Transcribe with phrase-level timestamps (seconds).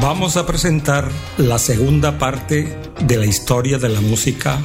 [0.00, 4.60] Vamos a presentar la segunda parte de la historia de la música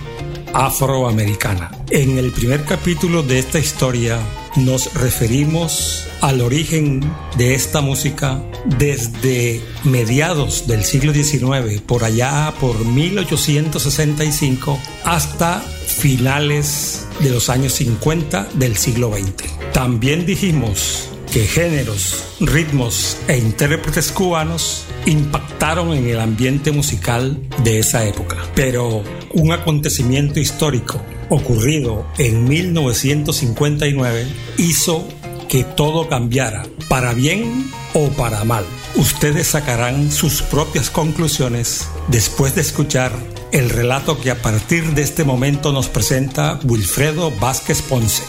[0.53, 1.71] afroamericana.
[1.89, 4.19] En el primer capítulo de esta historia
[4.55, 7.01] nos referimos al origen
[7.37, 17.29] de esta música desde mediados del siglo XIX, por allá por 1865, hasta finales de
[17.31, 19.71] los años 50 del siglo XX.
[19.73, 28.05] También dijimos que géneros, ritmos e intérpretes cubanos impactaron en el ambiente musical de esa
[28.05, 28.37] época.
[28.55, 35.07] Pero un acontecimiento histórico ocurrido en 1959 hizo
[35.47, 38.65] que todo cambiara, para bien o para mal.
[38.95, 43.11] Ustedes sacarán sus propias conclusiones después de escuchar
[43.51, 48.23] el relato que a partir de este momento nos presenta Wilfredo Vázquez Ponce.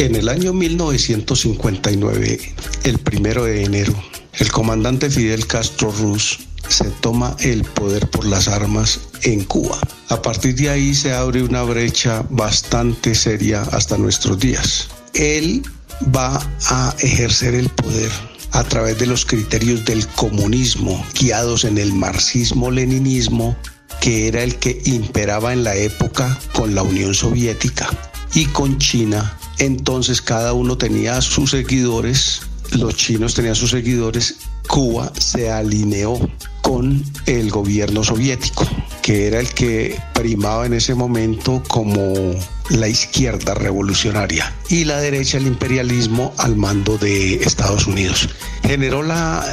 [0.00, 3.92] En el año 1959, el primero de enero,
[4.38, 9.78] el comandante Fidel Castro Ruz se toma el poder por las armas en Cuba.
[10.08, 14.88] A partir de ahí se abre una brecha bastante seria hasta nuestros días.
[15.12, 15.62] Él
[16.16, 18.10] va a ejercer el poder
[18.52, 23.54] a través de los criterios del comunismo, guiados en el marxismo-leninismo,
[24.00, 27.86] que era el que imperaba en la época con la Unión Soviética
[28.32, 29.36] y con China.
[29.60, 34.36] Entonces cada uno tenía sus seguidores, los chinos tenían sus seguidores,
[34.66, 36.18] Cuba se alineó
[36.62, 38.66] con el gobierno soviético,
[39.02, 42.14] que era el que primaba en ese momento como
[42.70, 48.30] la izquierda revolucionaria y la derecha el imperialismo al mando de Estados Unidos.
[48.62, 49.44] Generó la,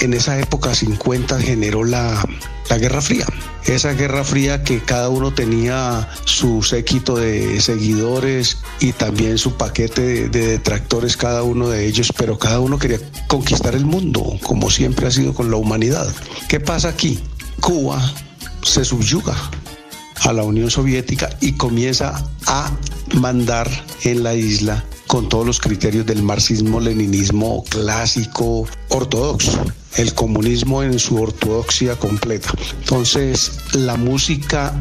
[0.00, 2.24] en esa época 50, generó la,
[2.70, 3.26] la Guerra Fría.
[3.66, 10.00] Esa Guerra Fría que cada uno tenía su séquito de seguidores y también su paquete
[10.00, 14.70] de, de, detractores, cada uno de ellos, pero cada uno quería conquistar el mundo, como
[14.70, 16.08] siempre ha sido con la humanidad.
[16.48, 17.18] ¿Qué pasa aquí?
[17.60, 18.00] Cuba
[18.62, 19.34] se subyuga
[20.20, 22.70] a la Unión Soviética y comienza a
[23.14, 23.68] mandar
[24.04, 29.64] en la isla con todos los criterios del marxismo-leninismo clásico ortodoxo,
[29.96, 32.52] el comunismo en su ortodoxia completa.
[32.78, 34.74] Entonces, la música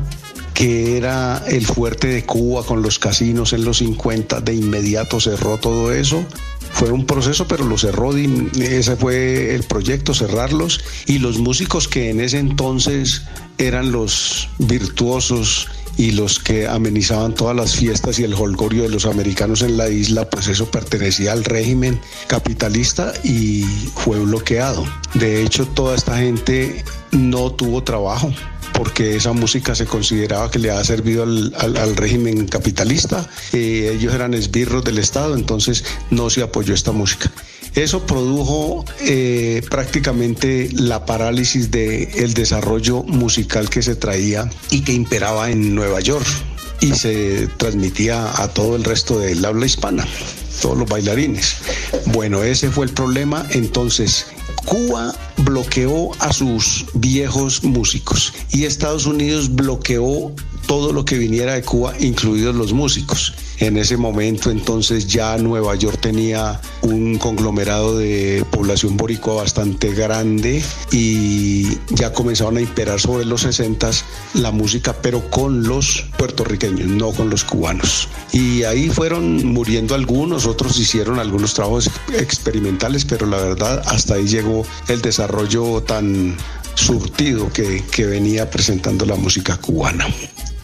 [0.54, 5.58] que era el fuerte de Cuba con los casinos en los 50, de inmediato cerró
[5.58, 6.26] todo eso
[6.72, 10.80] fue un proceso, pero lo cerró, ese fue el proyecto, cerrarlos.
[11.08, 13.24] Y los músicos que en ese entonces
[13.58, 15.68] eran los virtuosos
[16.00, 19.90] y los que amenizaban todas las fiestas y el holgorio de los americanos en la
[19.90, 23.64] isla, pues eso pertenecía al régimen capitalista y
[23.96, 24.86] fue bloqueado.
[25.16, 28.32] De hecho, toda esta gente no tuvo trabajo
[28.74, 33.30] porque esa música se consideraba que le había servido al, al, régimen capitalista.
[33.52, 37.30] Eh, ellos eran esbirros del Estado, entonces no se apoyó esta música.
[37.80, 45.50] Eso produjo eh, prácticamente la parálisis del desarrollo musical que se traía y que imperaba
[45.50, 46.28] en Nueva York
[46.82, 50.06] y se transmitía a todo el resto del habla hispana,
[50.62, 51.56] todos los bailarines.
[52.08, 53.48] Bueno, ese fue el problema.
[53.52, 54.26] Entonces,
[54.66, 60.34] Cuba bloqueó a sus viejos músicos y Estados Unidos bloqueó
[60.70, 63.34] todo lo que viniera de Cuba, incluidos los músicos.
[63.58, 70.64] En ese momento entonces ya Nueva York tenía un conglomerado de población boricua bastante grande
[70.92, 73.90] y ya comenzaron a imperar sobre los 60
[74.36, 78.08] la música, pero con los puertorriqueños, no con los cubanos.
[78.32, 84.28] Y ahí fueron muriendo algunos, otros hicieron algunos trabajos experimentales, pero la verdad hasta ahí
[84.28, 86.38] llegó el desarrollo tan
[86.76, 90.06] surtido que, que venía presentando la música cubana.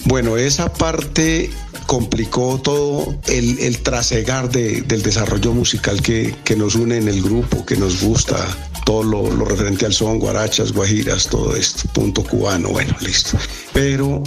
[0.05, 1.49] Bueno, esa parte
[1.87, 8.01] complicó todo el, trasegar del desarrollo musical que, nos une en el grupo, que nos
[8.01, 8.37] gusta,
[8.85, 13.37] todo lo, lo, referente al son, guarachas, guajiras, todo esto, punto cubano, bueno, listo.
[13.73, 14.23] Pero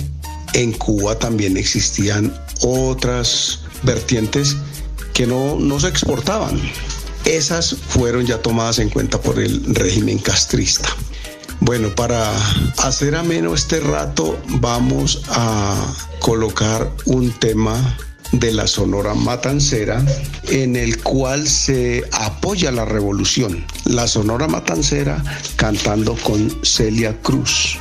[0.53, 4.57] en Cuba también existían otras vertientes
[5.15, 6.61] que no, no se exportaban.
[7.25, 10.89] Esas fueron ya tomadas en cuenta por el régimen castrista.
[11.61, 12.33] Bueno, para
[12.79, 15.75] hacer ameno este rato vamos a
[16.21, 17.97] colocar un tema
[18.33, 20.03] de la Sonora Matancera
[20.49, 23.65] en el cual se apoya la revolución.
[23.85, 25.23] La Sonora Matancera
[25.57, 27.79] cantando con Celia Cruz.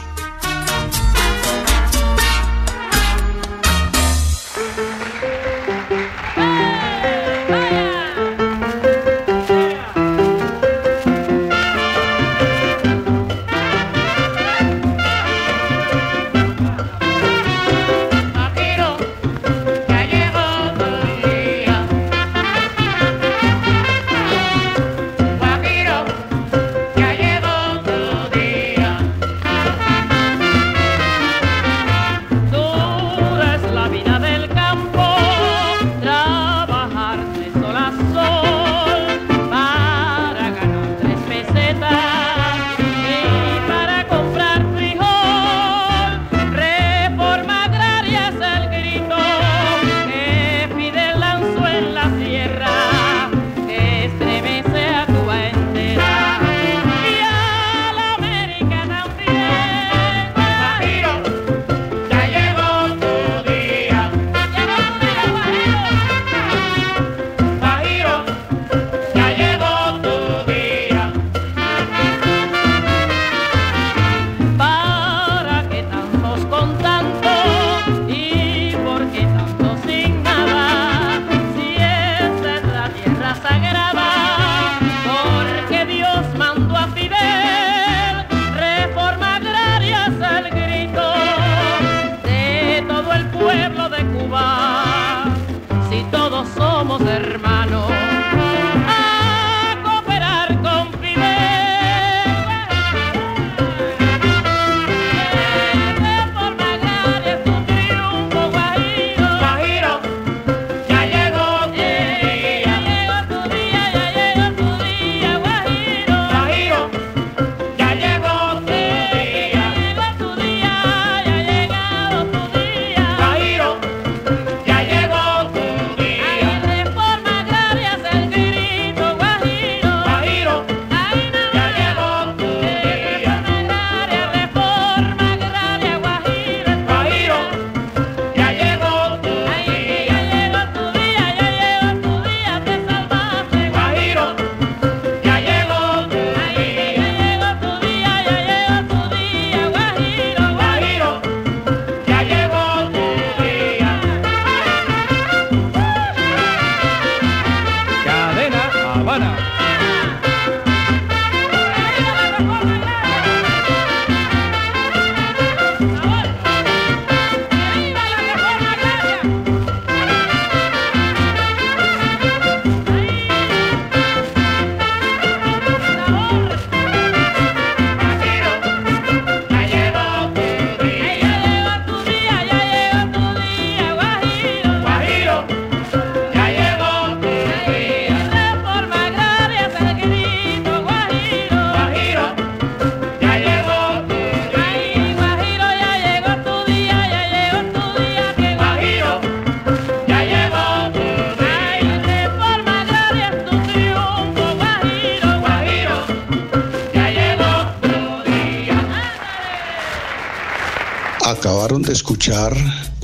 [211.87, 212.55] De escuchar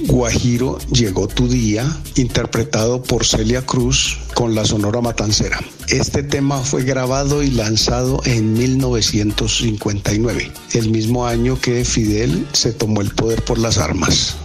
[0.08, 5.62] Guajiro Llegó tu día, interpretado por Celia Cruz con la Sonora Matancera.
[5.88, 13.00] Este tema fue grabado y lanzado en 1959, el mismo año que Fidel se tomó
[13.02, 14.36] el poder por las armas.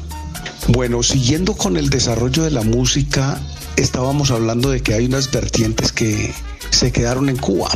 [0.68, 3.40] Bueno, siguiendo con el desarrollo de la música,
[3.76, 6.32] estábamos hablando de que hay unas vertientes que
[6.70, 7.70] se quedaron en Cuba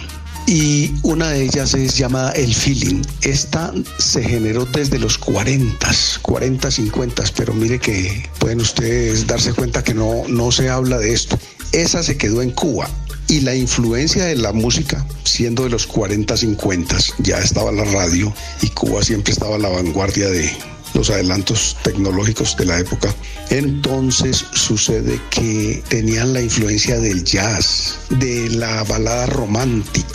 [0.47, 3.03] y una de ellas es llamada El Feeling.
[3.23, 5.91] Esta se generó desde los 40,
[6.23, 11.13] 40, 50, pero mire que pueden ustedes darse cuenta que no, no se habla de
[11.13, 11.39] esto.
[11.73, 12.89] Esa se quedó en Cuba
[13.29, 18.33] y la influencia de la música, siendo de los 40, 50, ya estaba la radio
[18.61, 20.51] y Cuba siempre estaba a la vanguardia de,
[20.95, 23.15] los adelantos tecnológicos de la época.
[23.51, 30.12] Entonces sucede que tenían la influencia del jazz, de la balada romántica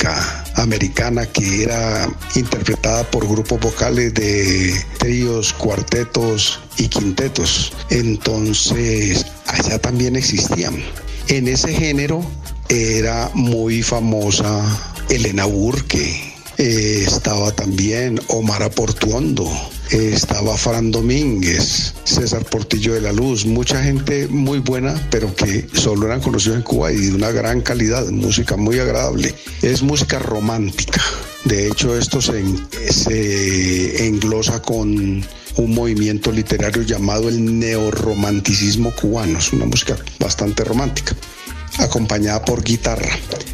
[0.67, 7.71] americana que era interpretada por grupos vocales de tríos, cuartetos y quintetos.
[7.89, 10.75] Entonces allá también existían.
[11.29, 12.21] En ese género
[12.67, 14.62] era muy famosa
[15.09, 19.50] Elena Burke, eh, estaba también Omar Aportuondo,
[19.91, 26.07] estaba Fran Domínguez, César Portillo de la Luz, mucha gente muy buena, pero que solo
[26.07, 29.33] eran conocidos en Cuba y de una gran calidad, música muy agradable.
[29.67, 31.01] Es música romántica.
[31.43, 32.41] De hecho, esto se,
[32.89, 35.25] se englosa con
[35.57, 39.39] un movimiento literario llamado el neorromanticismo cubano.
[39.39, 41.17] Es una música bastante romántica
[41.79, 43.09] acompañada por guitarra.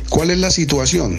[0.09, 1.17] ¿Cuál es la situación?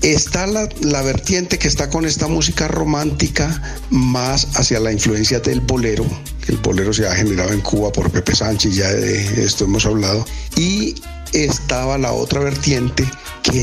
[0.00, 5.60] Está la, la, vertiente que está con esta música romántica más hacia la influencia del
[5.60, 6.06] bolero.
[6.46, 10.24] El bolero se ha generado en Cuba por Pepe Sánchez, ya de esto hemos hablado.
[10.54, 10.94] Y
[11.32, 13.04] estaba la otra vertiente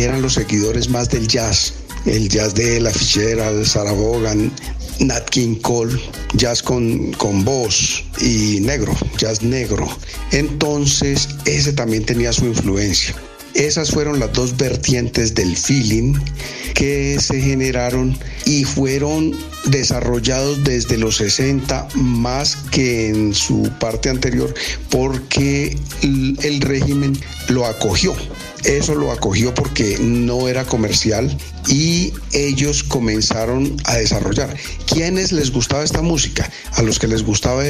[0.01, 1.73] eran los seguidores más del jazz.
[2.05, 4.51] El jazz de La Fichera, Sarah Vaughan,
[4.99, 5.99] Nat King Cole,
[6.33, 9.87] jazz con, con voz y negro, jazz negro.
[10.31, 13.15] Entonces, ese también tenía su influencia.
[13.53, 16.15] Esas fueron las dos vertientes del feeling
[16.73, 19.35] que se generaron y fueron
[19.65, 24.53] desarrollados desde los 60 más que en su parte anterior
[24.89, 27.17] porque el régimen
[27.49, 28.15] lo acogió.
[28.63, 34.55] Eso lo acogió porque no era comercial y ellos comenzaron a desarrollar.
[34.87, 36.49] ¿Quiénes les gustaba esta música?
[36.73, 37.63] A los que les gustaba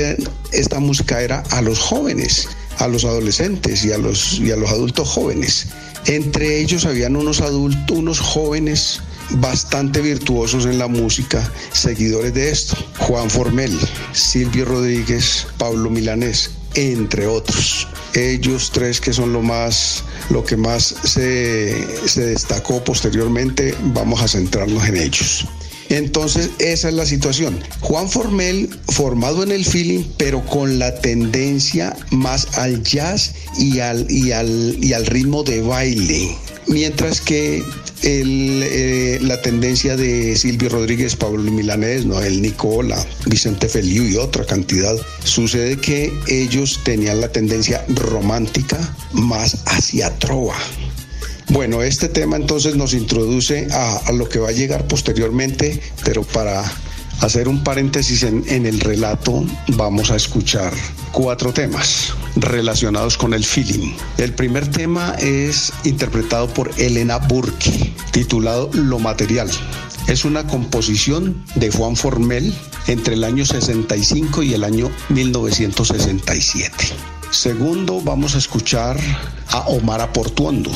[0.51, 2.47] esta música era a los jóvenes,
[2.77, 5.67] a los adolescentes y a los, y a los adultos jóvenes.
[6.05, 9.01] Entre ellos habían unos adultos, unos jóvenes
[9.33, 12.75] bastante virtuosos en la música, seguidores de esto.
[12.99, 13.77] Juan Formel,
[14.11, 17.87] Silvio Rodríguez, Pablo Milanés, entre otros.
[18.13, 24.27] Ellos tres que son lo más, lo que más se, se destacó posteriormente, vamos a
[24.27, 25.47] centrarnos en ellos.
[25.89, 27.59] Entonces, esa es la situación.
[27.81, 34.09] Juan Formel, formado en el feeling, pero con la tendencia más al jazz y al,
[34.09, 36.35] y al, y al ritmo de baile.
[36.67, 37.63] Mientras que
[38.03, 44.95] eh, la tendencia de Silvio Rodríguez, Pablo Milanés, Noel Nicola, Vicente Feliu y otra cantidad,
[45.23, 48.77] sucede que ellos tenían la tendencia romántica
[49.13, 50.57] más hacia trova.
[51.49, 56.23] Bueno, este tema entonces nos introduce a, a lo que va a llegar posteriormente, pero
[56.23, 56.63] para
[57.21, 60.73] hacer un paréntesis en, el relato, vamos a escuchar
[61.11, 63.93] cuatro temas relacionados con el feeling.
[64.17, 69.49] El primer tema es interpretado por Elena Burke, titulado Lo Material.
[70.07, 72.53] Es una composición de Juan Formel
[72.87, 76.73] entre el año 65 y el año 1967.
[77.29, 78.97] Segundo, vamos a escuchar
[79.49, 80.71] a Omar Aportuondo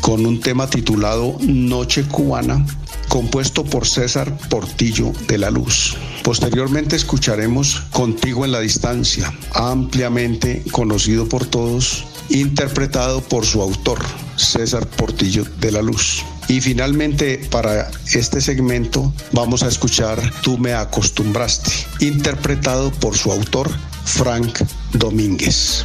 [0.00, 2.66] con un tema titulado Noche Cubana
[3.12, 5.98] compuesto por César Portillo de la Luz.
[6.24, 13.98] Posteriormente escucharemos Contigo en la Distancia, ampliamente conocido por todos, interpretado por su autor,
[14.36, 16.24] César Portillo de la Luz.
[16.48, 23.70] Y finalmente, para este segmento, vamos a escuchar Tú me acostumbraste, interpretado por su autor,
[24.06, 24.60] Frank
[24.94, 25.84] Domínguez.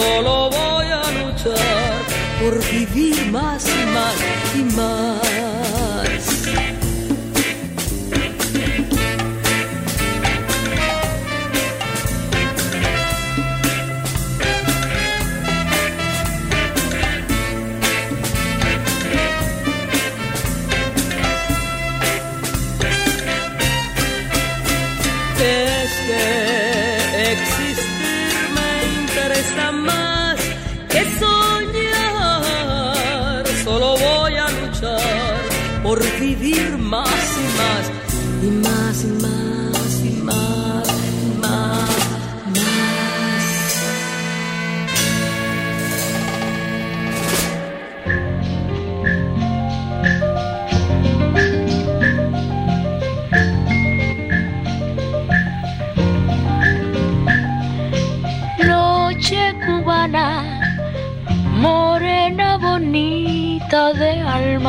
[0.00, 2.04] Solo voy a luchar
[2.40, 3.64] por vivir más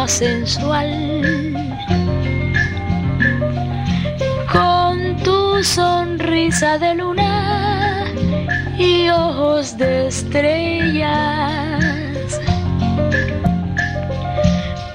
[0.10, 0.90] sensual.
[4.52, 8.06] Con tu sonrisa de luna
[8.78, 11.12] y ojos de estrellas.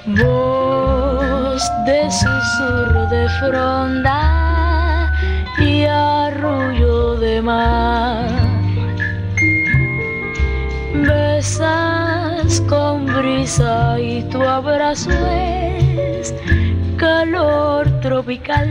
[0.05, 5.11] Voz de susurro de fronda
[5.59, 8.44] y arrullo de mar.
[13.45, 16.33] Y tu abrazo es
[16.97, 18.67] calor tropical.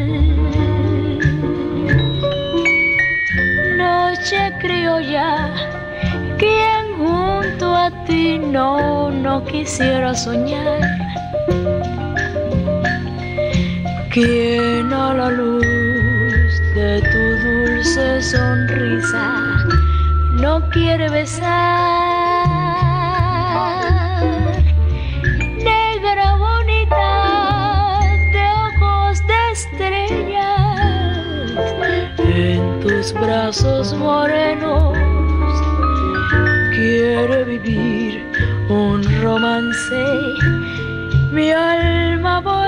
[3.77, 5.55] Noche criolla,
[6.39, 10.81] quien junto a ti no, no quisiera soñar.
[14.11, 19.67] Quien a la luz de tu dulce sonrisa
[20.33, 22.04] no quiere besar.
[33.05, 34.97] Tus brazos morenos
[36.75, 38.25] quiere vivir
[38.71, 40.23] un romance,
[41.31, 42.64] mi alma bohemia.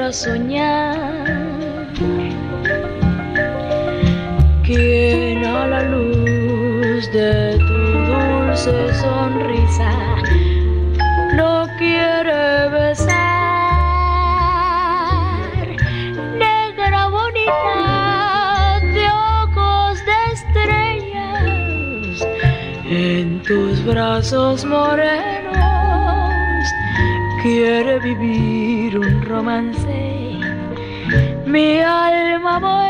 [0.00, 0.96] Quisiera soñar.
[4.64, 9.92] Quien a la luz de tu dulce sonrisa
[11.34, 13.10] no quiere besar.
[16.38, 19.06] Negra bonita de
[19.42, 22.14] ojos de estrellas,
[22.88, 25.40] en tus brazos morenos
[27.42, 28.89] quiere vivir
[29.40, 29.98] romance.
[31.46, 32.89] Mi alma bohemia,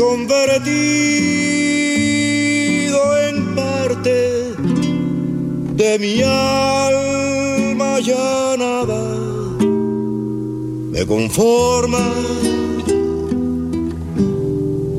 [0.00, 0.70] convertido
[3.28, 4.16] en parte
[5.74, 9.02] de mi alma ya nada
[10.90, 12.04] me conforma.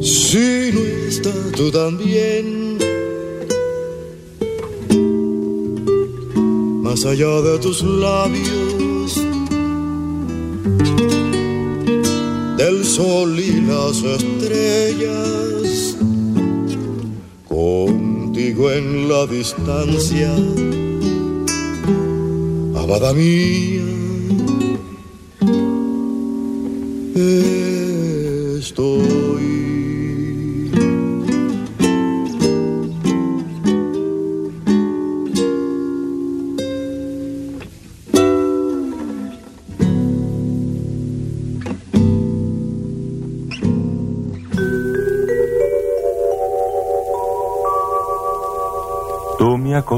[0.02, 2.78] Si no estás tú también.
[6.84, 8.71] Más allá de tus labios
[13.02, 15.98] sol y las estrellas,
[17.48, 20.32] contigo en la distancia,
[22.76, 23.91] amada mía.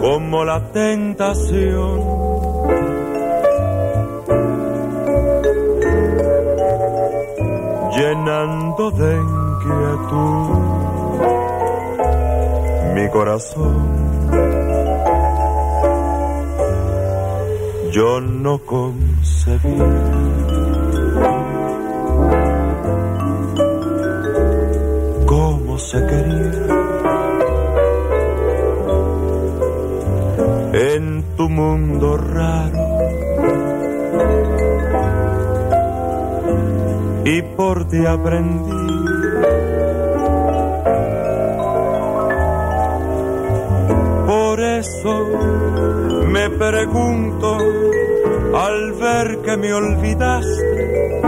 [0.00, 2.00] como la tentación.
[7.96, 10.70] Llenando de inquietud
[12.94, 14.00] mi corazón.
[17.92, 19.78] Yo no concebí
[31.50, 32.78] mundo raro
[37.24, 38.86] y por ti aprendí.
[44.26, 45.26] Por eso
[46.28, 47.58] me pregunto
[48.54, 51.20] al ver que me olvidaste,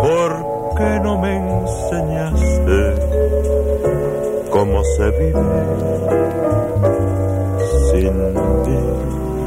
[0.00, 0.32] ¿por
[0.76, 2.94] qué no me enseñaste
[4.50, 6.37] cómo se vive
[8.08, 9.37] sin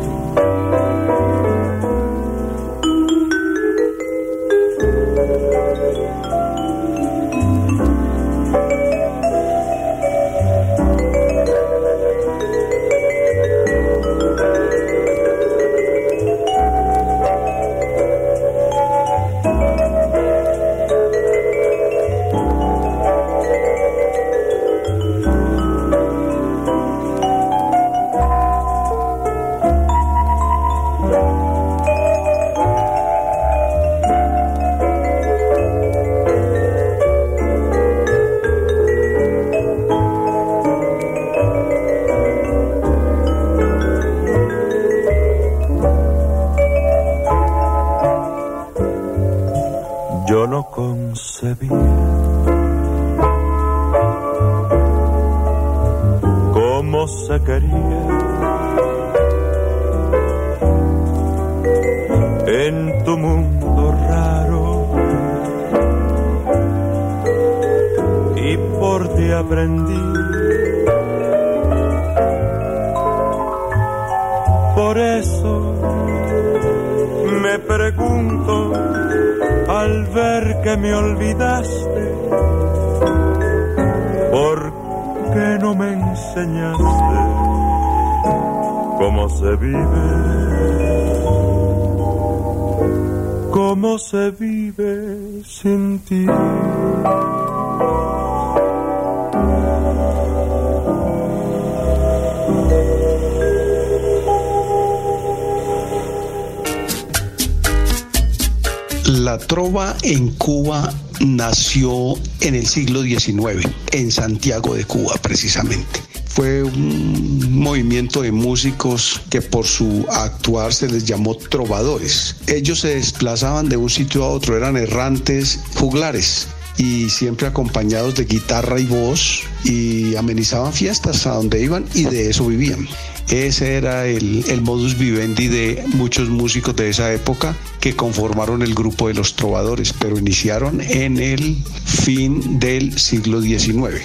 [109.37, 109.45] ti?
[109.47, 116.01] trova en Cuba nació en el siglo XIX, en Santiago de Cuba precisamente.
[116.25, 122.37] Fue un movimiento de músicos que por su actuar se les llamó trovadores.
[122.47, 128.25] Ellos se desplazaban de un sitio a otro, eran errantes juglares y siempre acompañados de
[128.25, 132.87] guitarra y voz y amenizaban fiestas a donde iban y de eso vivían.
[133.31, 139.07] Ese era el, modus vivendi de muchos músicos de esa época que conformaron el grupo
[139.07, 144.01] de los trovadores, pero iniciaron en el fin del siglo XIX.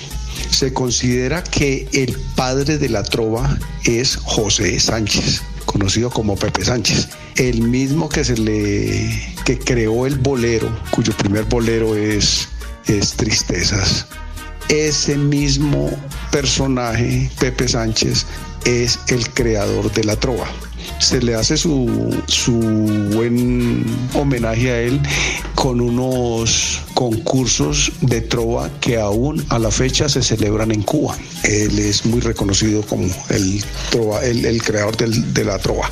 [0.51, 7.09] Se considera que el padre de la trova es José Sánchez, conocido como Pepe Sánchez,
[7.35, 12.49] el mismo que se le que creó el bolero, cuyo primer bolero es,
[12.87, 14.07] es Tristezas.
[14.69, 15.91] Ese mismo
[16.31, 18.27] personaje, Pepe Sánchez,
[18.67, 20.47] es el creador de la trova.
[20.99, 22.53] Se le hace su, su
[23.15, 25.01] buen homenaje a él
[25.55, 31.17] con unos concursos de trova que aún a la fecha se celebran en Cuba.
[31.45, 35.91] Él es muy reconocido como el, trova, el, creador de la trova.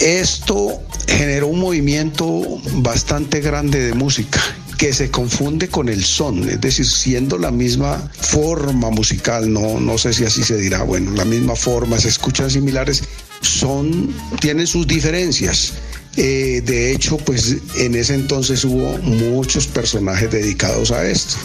[0.00, 4.40] Esto generó un movimiento bastante grande de música
[4.76, 9.96] que se confunde con el son, es decir, siendo la misma forma musical, no, no
[9.96, 13.02] sé si así se dirá, bueno, la misma forma, se escuchan similares,
[13.40, 15.72] son, tienen sus diferencias.
[16.16, 21.36] Eh, de hecho, pues en ese entonces hubo muchos personajes dedicados a esto.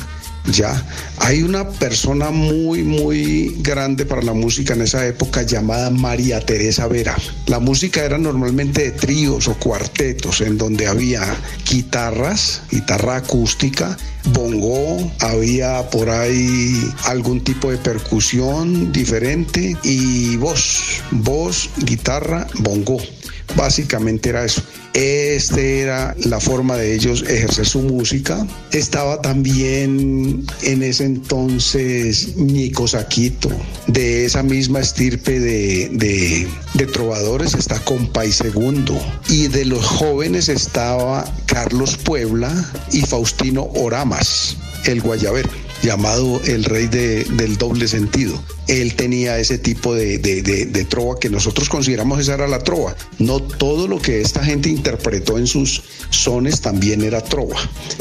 [0.47, 0.83] Ya,
[1.19, 6.87] hay una persona muy, muy grande para la música en esa época llamada María Teresa
[6.87, 7.15] Vera.
[7.45, 11.21] La música era normalmente de tríos o cuartetos en donde había
[11.69, 13.95] guitarras, guitarra acústica,
[14.33, 22.97] bongo, había por ahí algún tipo de percusión diferente y voz, voz, guitarra, bongo.
[23.55, 24.61] Básicamente era eso.
[24.93, 28.45] Este era la forma de ellos ejercer su música.
[28.71, 33.49] Estaba también en ese entonces Nico Saquito,
[33.87, 38.99] de esa misma estirpe de, de, de trovadores, está Compay Segundo.
[39.29, 42.53] Y de los jóvenes estaba Carlos Puebla
[42.91, 48.41] y Faustino Oramas, el guayabero llamado el rey del doble sentido.
[48.67, 52.95] Él tenía ese tipo de, de, trova que nosotros consideramos esa era la trova.
[53.19, 57.57] No todo lo que esta gente interpretó en sus sones también era trova.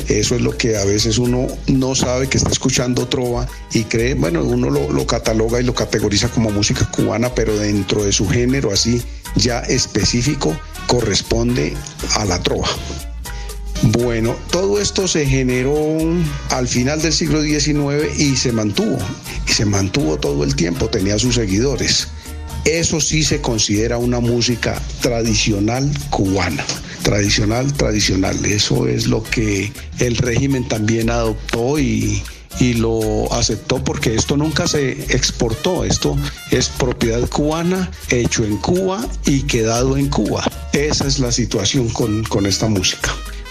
[0.08, 4.14] Eso es lo que a veces uno no sabe que está escuchando trova y cree,
[4.14, 8.28] bueno, uno lo, lo cataloga y lo categoriza como música cubana, pero dentro de su
[8.28, 9.02] género así
[9.36, 11.74] ya específico corresponde
[12.16, 12.68] a la trova.
[13.82, 15.98] Bueno, todo esto se generó
[16.50, 18.98] al final del siglo XIX y se mantuvo.
[19.48, 22.08] Y se mantuvo todo el tiempo, tenía sus seguidores.
[22.66, 26.64] Eso sí se considera una música tradicional cubana.
[27.02, 28.44] Tradicional, tradicional.
[28.44, 32.22] Eso es lo que el régimen también adoptó y,
[32.58, 36.18] y lo aceptó porque esto nunca se exportó, esto
[36.50, 40.44] es propiedad cubana, hecho en Cuba y quedado en Cuba.
[40.74, 43.10] Esa es la situación con, con esta música.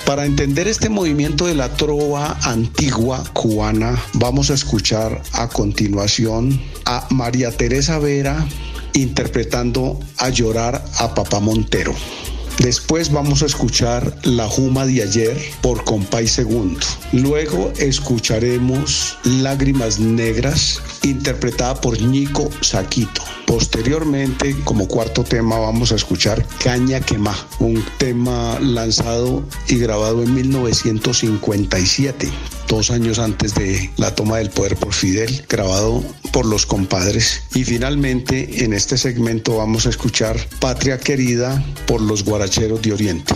[0.10, 7.06] Para entender este movimiento de la trova antigua cubana, vamos a escuchar a continuación a
[7.12, 8.44] María Teresa Vera
[8.94, 11.94] interpretando a llorar a Papá Montero.
[12.58, 16.80] Después vamos a escuchar La Juma de ayer por Compay Segundo.
[17.14, 23.22] Luego escucharemos Lágrimas Negras interpretada por Nico Saquito.
[23.50, 30.36] Posteriormente, como cuarto tema, vamos a escuchar Caña Quemá, un tema lanzado y grabado en
[30.36, 32.30] 1957
[32.68, 37.42] dos años antes de la toma del poder por Fidel, grabado por los compadres.
[37.56, 43.34] Y finalmente, en este segmento vamos a escuchar Patria Querida por los Guaracheros de Oriente.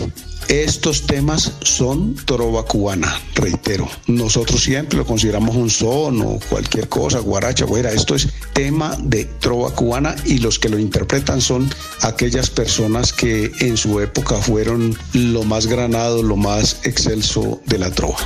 [0.48, 3.88] Estos temas son trova cubana, reitero.
[4.06, 7.92] Nosotros siempre lo consideramos un son o cualquier cosa, guaracha, güera.
[7.92, 11.70] Esto es tema de trova cubana y los que lo interpretan son
[12.02, 17.90] aquellas personas que en su época fueron lo más granado, lo más excelso de la
[17.90, 18.18] trova.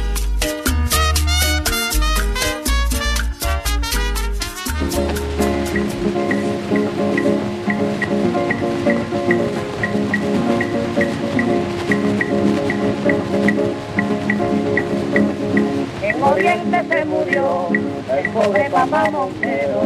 [18.78, 19.82] Papá Montero.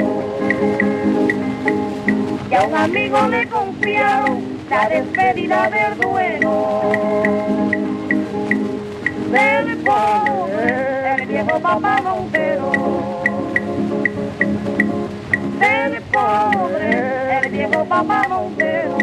[2.50, 7.22] Y a un amigo le confiaron la despedida del duelo.
[9.31, 12.72] Del pobre, el viejo papá Montero.
[15.59, 18.98] Del pobre, el viejo papá Montero.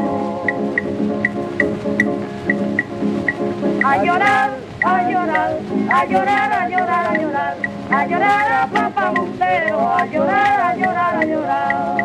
[3.83, 4.51] A llorar,
[4.83, 5.57] a llorar,
[5.89, 11.15] a llorar, a llorar, a llorar a llorar a papá Montero, a llorar, a llorar,
[11.15, 11.97] a llorar.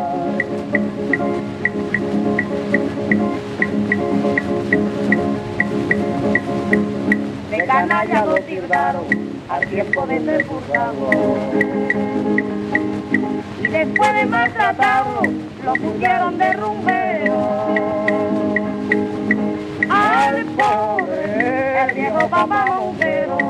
[7.51, 9.05] De canalla lo tildaron
[9.49, 11.11] al tiempo de ser purgado.
[13.61, 15.23] Y después de maltratarlo,
[15.64, 17.35] lo pusieron de rumbero.
[19.90, 23.43] Al pobre, el viejo papá Montero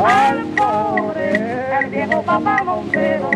[0.00, 3.30] al pobre, el viejo papá Montero.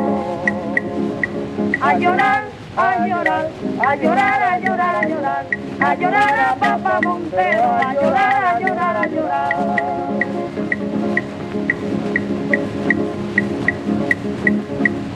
[1.81, 2.45] A llorar,
[2.77, 5.47] a llorar, a llorar, a llorar, a llorar,
[5.81, 9.57] a llorar a papá Montero, a llorar, a llorar, a llorar.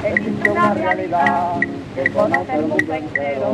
[0.04, 1.60] Existe una realidad
[1.94, 3.52] que conoce el mundo entero.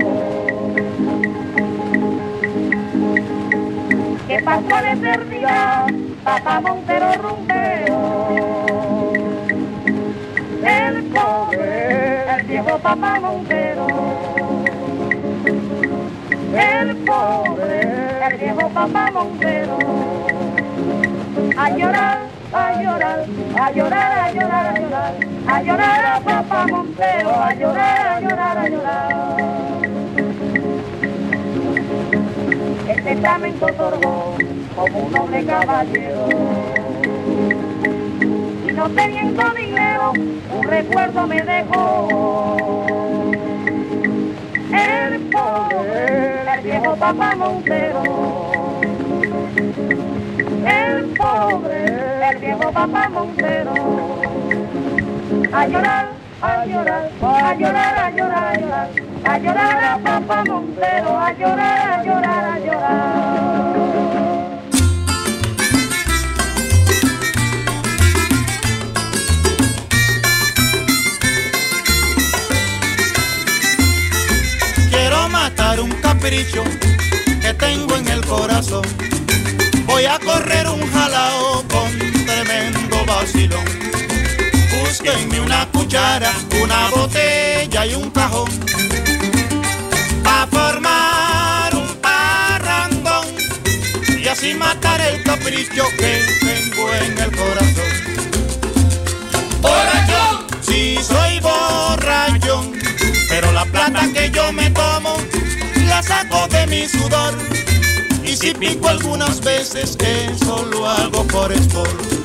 [4.26, 5.86] Que pasó de eternidad
[6.24, 7.65] papá Montero rumbero.
[10.66, 13.86] El pobre, el viejo papá Montero.
[16.52, 17.80] El pobre,
[18.28, 19.78] el viejo papá Montero.
[21.56, 22.18] A llorar,
[22.52, 23.26] a llorar,
[23.60, 25.14] a llorar, a llorar, a llorar,
[25.46, 29.36] a llorar a papá Montero, a llorar, a llorar, a llorar.
[32.88, 34.34] Este testamento otorgó
[34.74, 36.55] como un hombre caballero.
[38.76, 43.32] No teniendo dinero, un recuerdo me dejó.
[44.70, 48.02] El pobre, el viejo papá Montero.
[50.66, 51.84] El pobre,
[52.30, 53.74] el viejo papá Montero.
[55.54, 56.08] A llorar,
[56.42, 58.90] a llorar, a llorar, a llorar, a llorar.
[59.24, 63.45] A llorar a papá Montero, a llorar, a llorar, a llorar.
[75.78, 76.64] Un capricho
[77.40, 78.84] que tengo en el corazón.
[79.86, 81.88] Voy a correr un jalao con
[82.26, 83.64] tremendo vacilón.
[84.72, 88.50] Búsquenme una cuchara, una botella y un cajón.
[90.24, 93.26] Pa' formar un parrandón
[94.18, 97.92] y así matar el capricho que tengo en el corazón.
[99.60, 102.72] Borrachón, sí soy borrachón,
[103.28, 105.16] pero la plata que yo me tomo
[105.96, 107.34] la saco de mi sudor
[108.22, 112.16] y si pico algunas veces, eso lo hago por sport.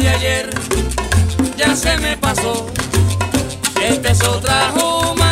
[0.00, 0.50] De ayer
[1.56, 2.66] ya se me pasó.
[3.80, 5.23] Esta es otra juma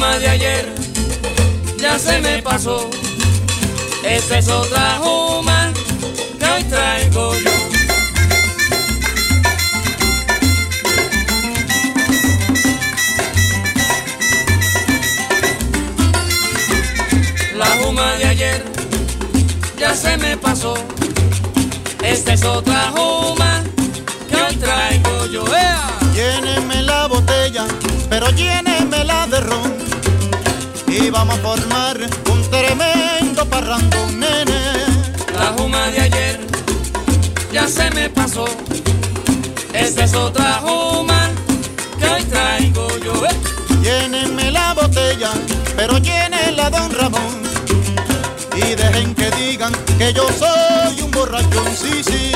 [0.00, 0.74] La juma de ayer
[1.78, 2.88] ya se me pasó.
[4.02, 5.74] Esta es otra juma
[6.38, 7.50] que hoy traigo yo.
[17.58, 18.64] La juma de ayer
[19.78, 20.76] ya se me pasó.
[22.02, 23.62] Esta es otra juma
[24.30, 25.44] que hoy traigo yo.
[25.54, 25.90] ¡Ea!
[26.14, 27.66] Lléneme la botella,
[28.08, 29.89] pero lléneme la de ron.
[30.90, 31.98] Y vamos a formar
[32.32, 34.60] un tremendo parrando, nene.
[35.38, 36.40] La juma de ayer
[37.52, 38.44] ya se me pasó.
[39.72, 41.30] Esta es otra juma
[41.96, 43.24] que hoy traigo yo.
[43.24, 43.36] ¡Eh!
[43.82, 45.30] Llénenme la botella,
[45.76, 47.40] pero llénela don Ramón.
[48.56, 52.32] Y dejen que digan que yo soy un borrachón, sí, sí.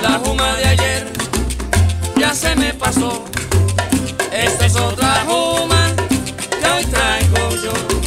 [0.00, 1.12] La juma de ayer
[2.16, 3.24] ya se me pasó.
[4.30, 5.90] Esta es otra juma
[6.60, 7.72] que hoy traigo yo.
[7.72, 7.97] La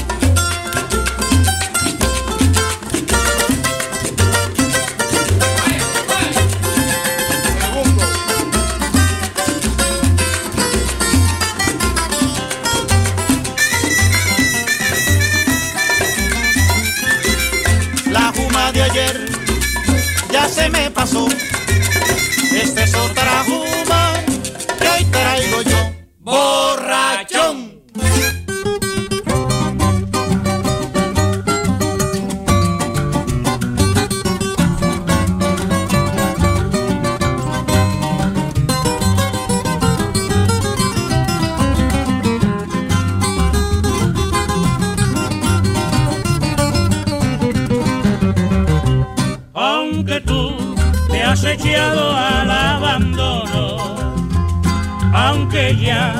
[55.79, 56.13] ya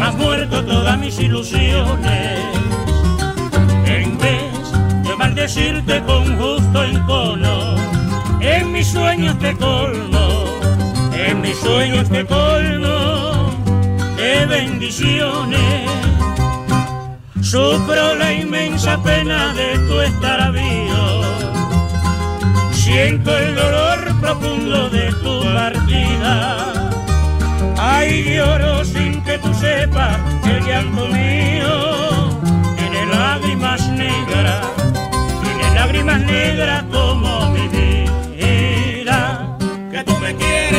[0.00, 2.40] has muerto todas mis ilusiones,
[3.86, 4.72] en vez
[5.04, 7.76] de maldecirte con justo encono,
[8.40, 10.46] en mis sueños te colmo,
[11.12, 13.50] en mis sueños te colmo
[14.16, 15.90] de bendiciones.
[17.42, 21.20] Sufro la inmensa pena de tu extravío
[22.72, 26.59] Siento el dolor profundo de tu partida.
[27.82, 32.28] Ay, lloro sin que tú sepas que el llanto mío
[32.76, 34.66] tiene lágrimas negras,
[35.42, 39.56] tiene lágrimas negras como mi vida.
[39.90, 40.69] Que tú me quieres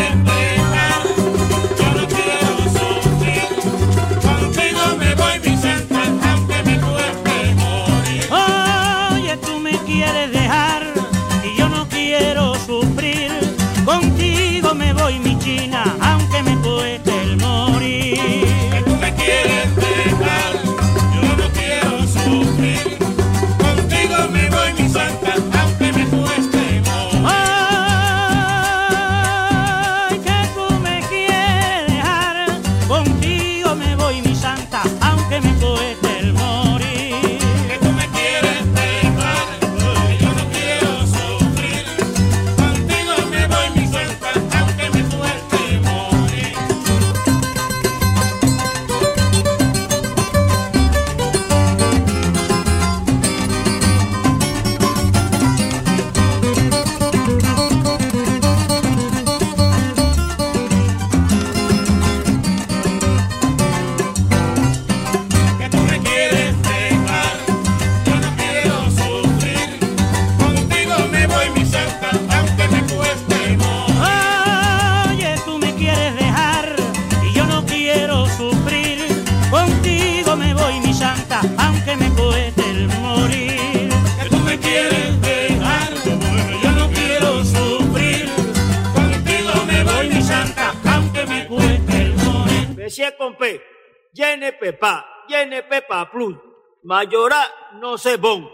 [97.01, 97.41] Mayorá
[97.81, 98.47] no se bon.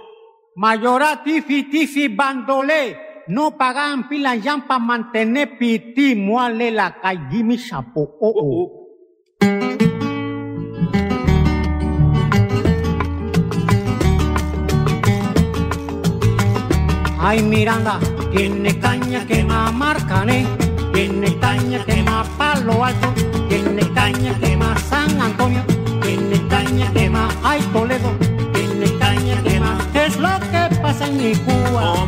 [0.55, 3.25] Mayorá tifi tifi bandolé.
[3.27, 8.01] No pagan pilan yampa mantener piti muale la kajimi chapo.
[8.01, 8.33] Oh oh.
[8.39, 8.87] oh, oh.
[17.19, 17.99] Ay Miranda,
[18.31, 20.47] tiene caña que más marcané,
[20.93, 23.13] tiene caña que más palo alto,
[23.49, 25.65] tiene caña que más San Antonio,
[26.01, 28.36] tiene caña que más ay Toledo
[30.97, 32.07] que pasa en mi Cuba,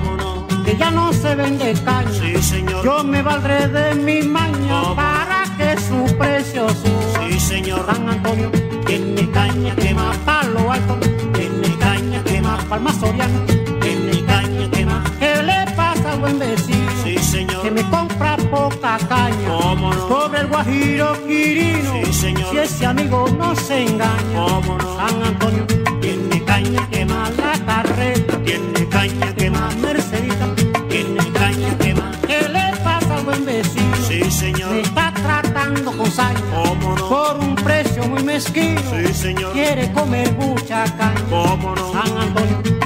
[0.66, 2.12] que ya no se vende caña.
[2.12, 2.84] Sí, señor.
[2.84, 7.28] Yo me valdré de mi maña para que su precio suba.
[7.30, 7.86] Sí, señor.
[7.86, 8.52] San Antonio
[8.86, 10.98] tiene caña que más palo alto,
[11.34, 13.46] tiene caña que más palma soriana,
[13.82, 15.10] tiene caña que más.
[15.20, 16.92] ¿Qué le pasa al buen vecino?
[17.04, 17.62] Sí, señor.
[17.62, 19.48] Que me compra poca caña.
[19.48, 20.08] ¿Cómo no?
[20.08, 21.94] Sobre el guajiro quirino.
[22.06, 22.52] Sí, señor.
[22.52, 24.36] Si ese amigo no se engaña.
[24.36, 24.98] ¿Cómo no?
[24.98, 25.66] San Antonio
[26.02, 29.76] tiene caña que más la carreta, Tiene caña que más.
[29.76, 30.56] Mercedita.
[30.90, 32.18] Tiene caña que más.
[32.26, 33.96] ¿Qué le pasa al buen vecino?
[34.08, 34.74] Sí, señor.
[34.78, 36.10] está tratando con.
[36.10, 37.10] ¿Cómo no?
[37.10, 38.82] Por un precio muy mezquino.
[38.90, 39.54] Sí, señor.
[39.54, 41.24] Quiere comer mucha caña.
[41.30, 41.94] ¿Cómo no?
[41.94, 42.79] San Antonio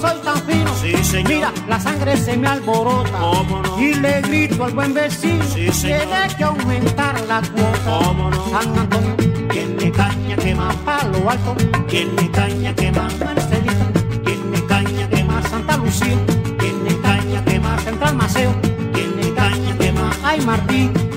[0.00, 0.74] soy tan fino.
[0.80, 1.28] Sí, señor.
[1.28, 3.18] Mira, la sangre se me alborota.
[3.18, 3.80] ¿Cómo no?
[3.80, 5.44] Y le grito al buen vecino.
[5.44, 6.00] Sí, señor.
[6.00, 7.98] Tiene que aumentar la cuota.
[8.04, 8.50] ¿Cómo no?
[8.50, 9.14] San Antonio
[9.50, 11.56] tiene caña que más palo alto.
[11.88, 13.86] Tiene caña que más Mercedita.
[14.24, 16.16] Tiene caña que más Santa Lucía.
[16.58, 18.52] Tiene caña que más Central Maceo.
[18.92, 21.07] Tiene caña que más Ay Martín.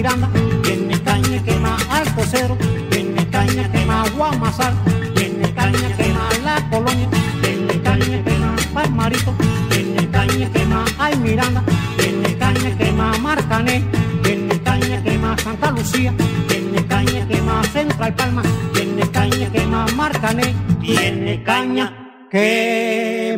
[0.00, 0.30] Miranda,
[0.62, 2.56] tiene caña que más alto cero,
[2.90, 4.72] tiene caña que más guamasal,
[5.14, 7.06] tiene caña que más la colonia,
[7.42, 9.34] tiene caña que más palmarito,
[9.68, 11.62] tiene caña que más ay Miranda,
[11.98, 13.84] tiene caña que más marcané,
[14.22, 16.14] tiene caña que más Santa Lucía,
[16.48, 18.42] tiene caña que más Central Palma,
[18.72, 23.36] tiene caña que más marcané, tiene caña que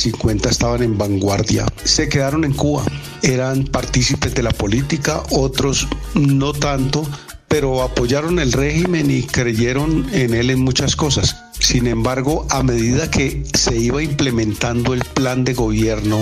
[0.00, 2.84] 50 estaban en vanguardia se quedaron en Cuba.
[3.22, 7.06] Eran partícipes de la política, otros no tanto,
[7.48, 11.36] pero apoyaron el régimen y creyeron en él en muchas cosas.
[11.58, 16.18] Sin embargo, a medida que se iba implementando el plan de gobierno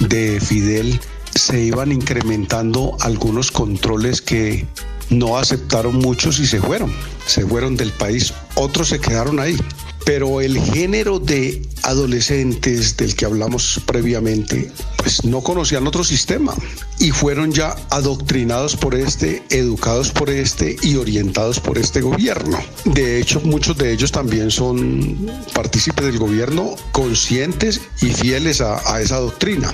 [0.00, 1.00] de Fidel,
[1.34, 4.66] se iban incrementando algunos controles que
[5.10, 6.92] no aceptaron muchos y se fueron.
[7.26, 9.56] Se fueron del país, otros se quedaron ahí.
[10.04, 16.54] Pero el género de adolescentes del que hablamos previamente, pues no conocían otro sistema
[16.98, 22.58] y fueron ya adoctrinados por este, educados por este y orientados por este gobierno.
[22.84, 29.18] De hecho, muchos de ellos también son partícipes del gobierno conscientes y fieles a, esa
[29.18, 29.72] doctrina.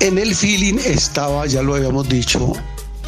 [0.00, 2.52] En el feeling estaba, ya lo habíamos dicho,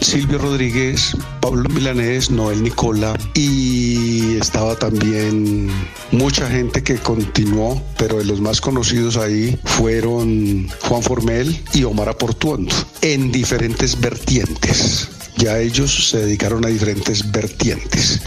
[0.01, 5.68] Silvio Rodríguez, Pablo Milanés, Noel Nicola y estaba también
[6.12, 12.09] mucha gente que continuó, pero de los más conocidos ahí fueron Juan Formel y Omar
[12.09, 15.09] Aportuondo en diferentes vertientes.
[15.36, 18.20] Ya ellos se dedicaron a diferentes vertientes.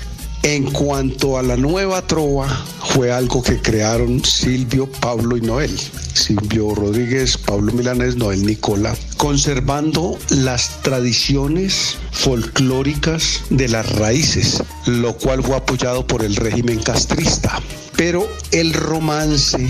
[0.43, 2.47] En cuanto a la nueva trova,
[2.93, 5.79] fue algo que crearon Silvio, Pablo y Noel.
[6.13, 15.43] Silvio Rodríguez, Pablo Milanés, Noel Nicola, conservando las tradiciones folclóricas de las raíces, lo cual
[15.43, 17.61] fue apoyado por el régimen castrista.
[17.97, 19.67] Pero el romance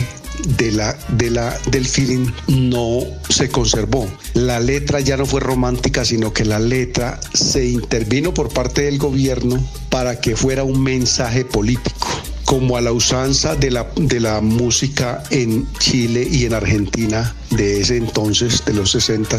[0.59, 4.07] de la, de la, del feeling no se conservó.
[4.35, 8.99] La letra ya no fue romántica, sino que la letra se intervino por parte del
[8.99, 12.07] gobierno para que fuera un mensaje político
[12.45, 17.81] como a la usanza de la, de la música en Chile y en Argentina de
[17.81, 19.37] ese entonces, de los 60,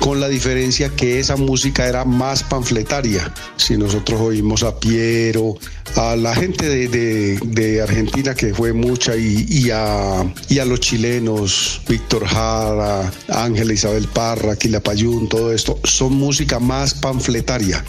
[0.00, 3.32] con la diferencia que esa música era más panfletaria.
[3.56, 5.56] Si nosotros oímos a Piero,
[5.96, 11.80] a la gente de, de, Argentina que fue mucha y, a, y a los chilenos,
[11.88, 17.84] Víctor Jara, Ángela Isabel Parra, Quilapayún, todo esto, son música más panfletaria.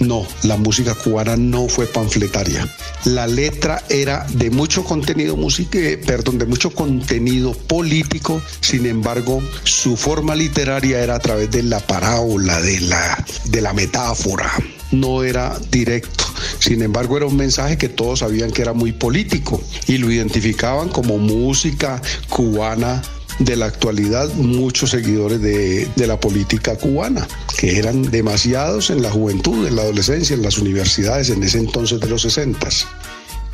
[0.00, 2.66] No, la música cubana no fue panfletaria.
[3.04, 8.40] La letra era de mucho contenido música, perdón, de mucho contenido político.
[8.60, 9.19] Sin embargo,
[9.64, 14.50] su forma literaria era a través de la parábola, de la, de la metáfora.
[14.92, 16.24] No era directo.
[16.58, 20.88] Sin embargo, era un mensaje que todos sabían que era muy político y lo identificaban
[20.88, 23.02] como música cubana
[23.38, 29.10] de la actualidad muchos seguidores de, de, la política cubana, que eran demasiados en la
[29.10, 32.68] juventud, en la adolescencia, en las universidades en ese entonces de los 60.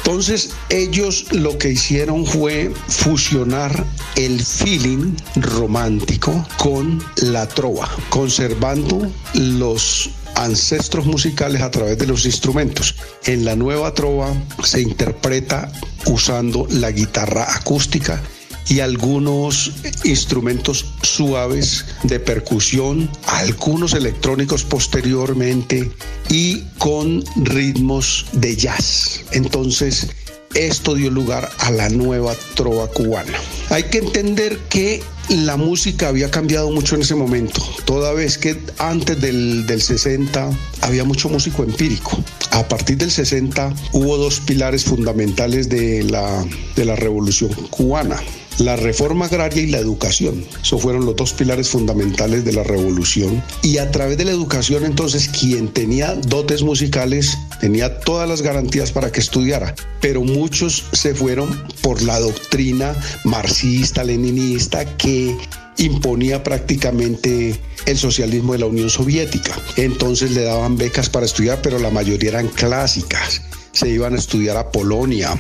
[0.07, 3.85] Entonces ellos lo que hicieron fue fusionar
[4.15, 12.95] el feeling romántico con la trova, conservando los ancestros musicales a través de los instrumentos.
[13.25, 14.33] En la nueva trova
[14.63, 15.73] se interpreta
[16.07, 18.23] usando la guitarra acústica
[18.69, 19.73] y algunos
[20.05, 25.91] instrumentos suaves de percusión, algunos electrónicos posteriormente
[26.29, 29.21] y con ritmos de jazz.
[29.33, 30.09] Entonces,
[30.55, 33.39] esto dio lugar a la nueva trova cubana.
[33.71, 38.59] Hay que entender que la música había cambiado mucho en ese momento, toda vez que
[38.79, 40.51] antes del, del 60
[40.83, 42.19] había mucho músico empírico.
[42.53, 46.45] A partir del 60 hubo dos pilares fundamentales de la,
[46.75, 48.23] de la revolución cubana
[48.59, 50.45] la reforma agraria y la educación.
[50.63, 53.43] Esos fueron los dos pilares fundamentales de la revolución.
[53.63, 58.93] Y a través de la educación, entonces, quien tenía dotes musicales tenía todas las garantías
[58.93, 59.75] para que estudiara.
[60.01, 62.95] Pero muchos se fueron por la doctrina
[63.25, 65.37] marxista, leninista, que
[65.79, 69.55] imponía prácticamente el socialismo de la Unión Soviética.
[69.77, 73.43] Entonces le daban becas para estudiar, pero la mayoría eran clásicas.
[73.73, 75.35] Se iban a estudiar a Polonia,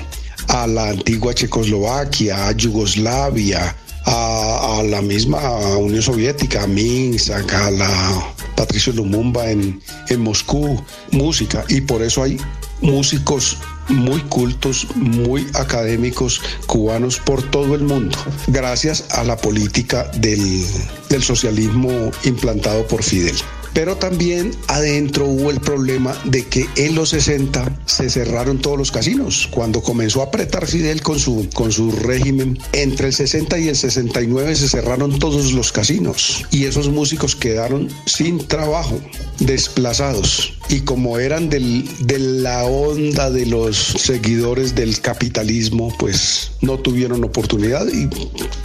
[0.49, 3.75] a la antigua Checoslovaquia, a Yugoslavia,
[4.05, 5.41] a, la misma
[5.77, 11.65] Unión Soviética, a Minsk, a la Patricio Lumumba en, en Moscú, música.
[11.69, 12.39] Y por eso hay
[12.81, 18.19] músicos muy cultos, muy académicos cubanos por todo el mundo,
[18.49, 20.65] gracias a la política del,
[21.09, 23.37] del socialismo implantado por Fidel.
[23.77, 28.91] Pero también adentro hubo el problema de que en los 60 se cerraron todos los
[28.91, 29.51] casinos.
[29.51, 33.77] Cuando comenzó a apretar Fidel con su, con su régimen, entre el 60 y el
[33.77, 38.99] 69 se cerraron todos los casinos y esos músicos quedaron sin trabajo,
[39.41, 40.55] desplazados.
[40.71, 47.23] Y como eran del, de la onda de los seguidores del capitalismo, pues no tuvieron
[47.25, 48.09] oportunidad y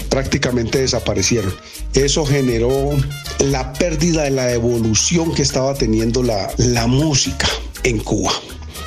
[0.07, 1.53] prácticamente desaparecieron.
[1.93, 2.91] Eso generó
[3.39, 5.00] la pérdida de la evolución
[5.35, 7.47] que estaba teniendo la, la música
[7.83, 8.31] en Cuba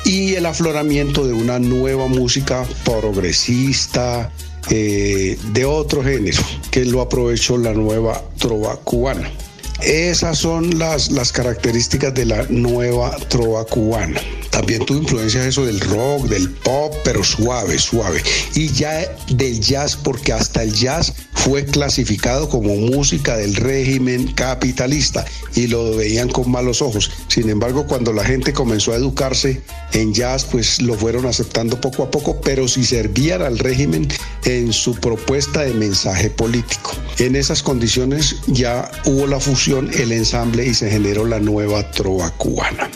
[0.05, 4.31] y el afloramiento de una nueva música progresista,
[4.69, 6.41] eh, de otro género,
[6.71, 9.29] que lo aprovechó la nueva trova cubana.
[9.83, 14.21] Esas son las, las características de la nueva trova cubana.
[14.55, 18.23] También tuvo influencia eso del rock, del pop, pero suave, suave.
[18.53, 25.25] Y ya del jazz, porque hasta el jazz fue clasificado como música del régimen capitalista
[25.55, 27.11] y lo veían con malos ojos.
[27.27, 32.03] Sin embargo, cuando la gente comenzó a educarse en jazz, pues lo fueron aceptando poco
[32.03, 34.07] a poco, pero si servían al régimen
[34.45, 36.93] en su propuesta de mensaje político.
[37.19, 42.31] En esas condiciones ya hubo la fusión, el ensamble y se generó la nueva trova
[42.31, 42.89] cubana.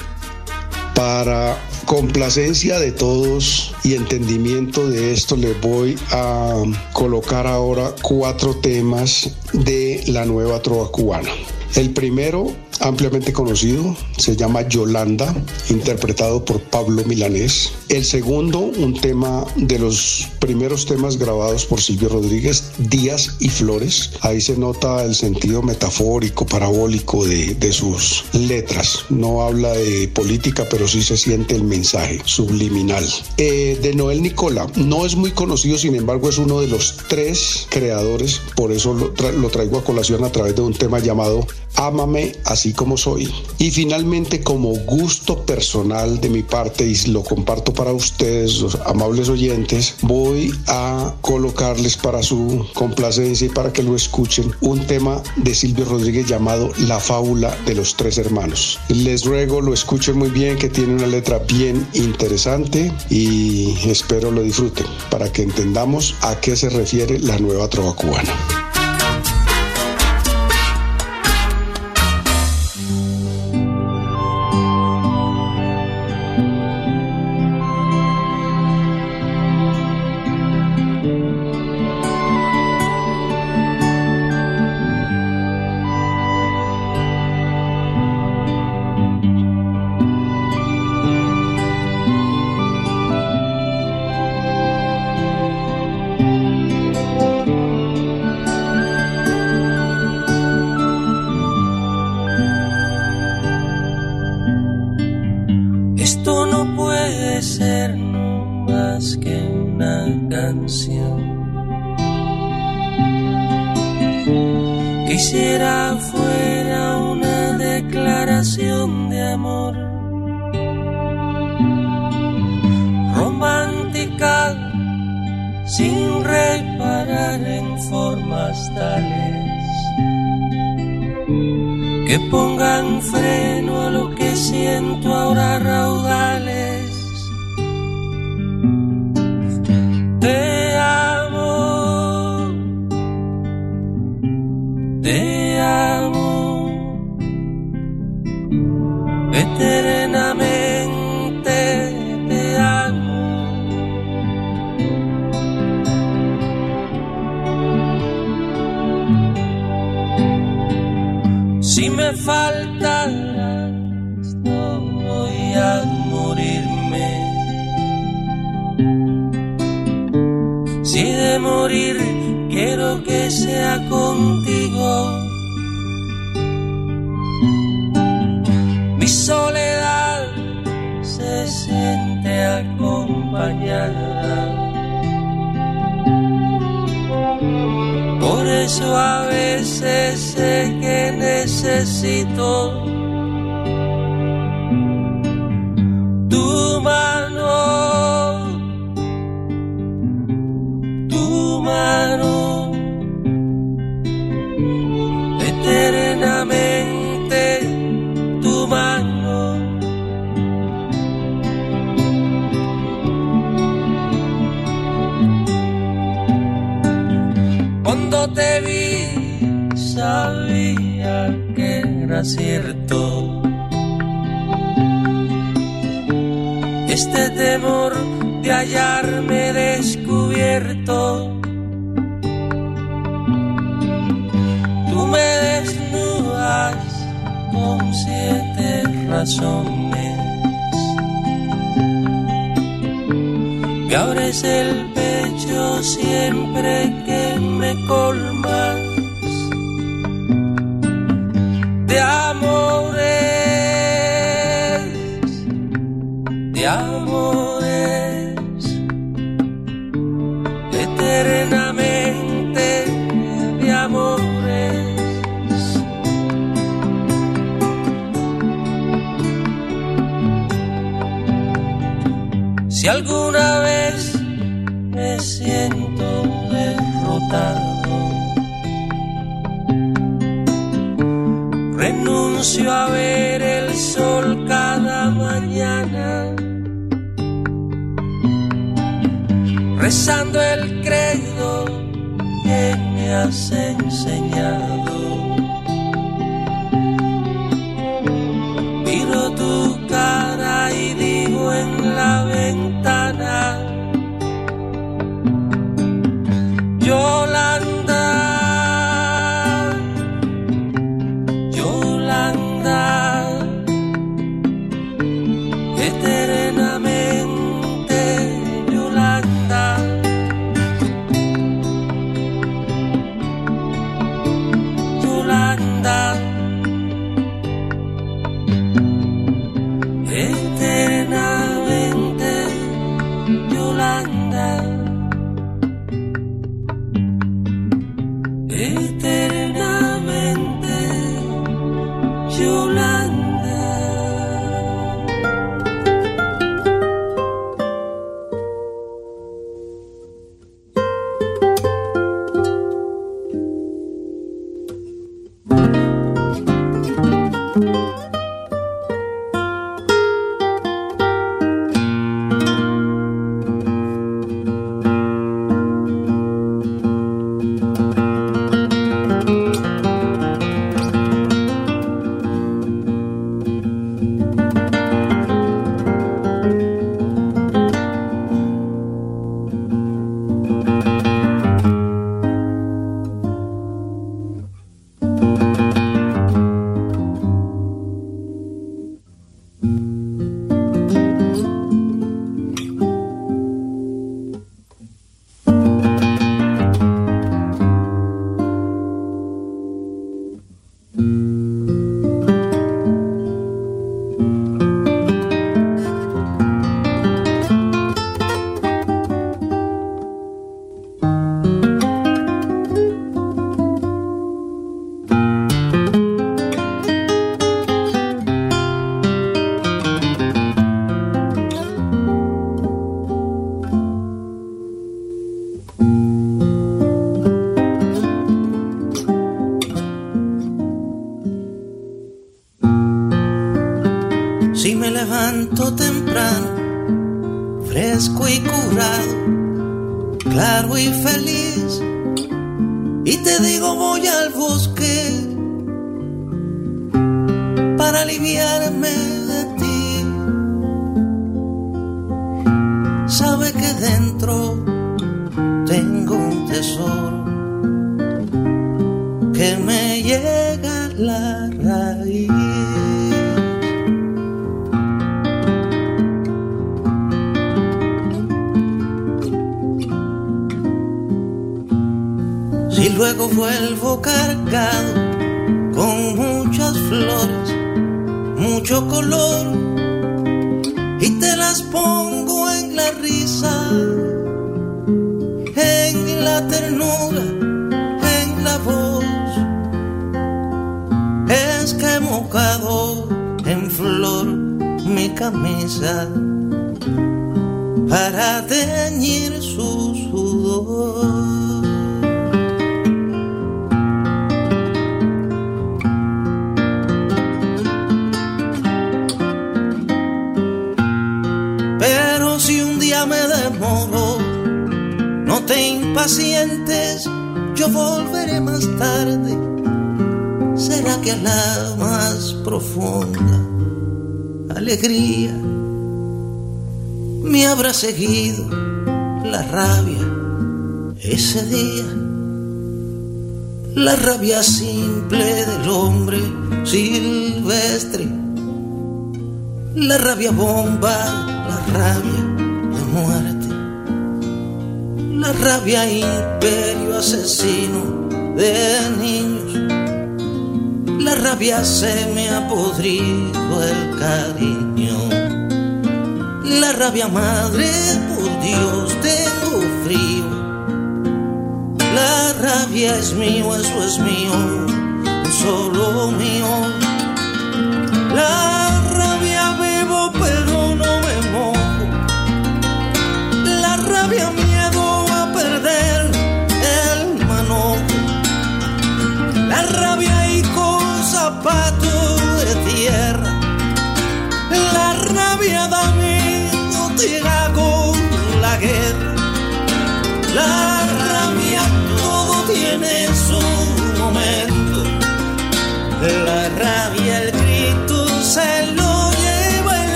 [1.00, 9.32] Para complacencia de todos y entendimiento de esto, les voy a colocar ahora cuatro temas
[9.54, 11.30] de la nueva trova cubana.
[11.76, 15.34] El primero ampliamente conocido, se llama Yolanda,
[15.70, 17.72] interpretado por Pablo Milanés.
[17.90, 24.12] El segundo, un tema de los primeros temas grabados por Silvio Rodríguez, Días y Flores.
[24.22, 29.06] Ahí se nota el sentido metafórico, parabólico de, de sus letras.
[29.10, 33.06] No habla de política, pero sí se siente el mensaje subliminal.
[33.38, 37.68] Eh, de Noel Nicola, no es muy conocido, sin embargo es uno de los tres
[37.70, 42.34] creadores, por eso lo, lo traigo a colación a través de un tema llamado Ámame
[42.46, 43.34] así como soy.
[43.58, 49.96] Y finalmente, como gusto personal de mi parte, y lo comparto para ustedes, amables oyentes,
[50.02, 55.86] voy a colocarles para su complacencia y para que lo escuchen un tema de Silvio
[55.86, 58.80] Rodríguez llamado La fábula de los tres hermanos.
[58.90, 64.44] Les ruego lo escuchen muy bien, que tiene una letra bien interesante y espero lo
[64.44, 68.69] disfruten para que entendamos a qué se refiere la nueva trova cubana.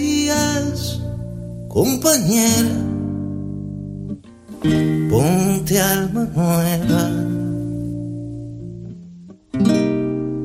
[0.00, 1.00] días,
[1.68, 2.76] compañera,
[5.10, 7.02] ponte alma nueva.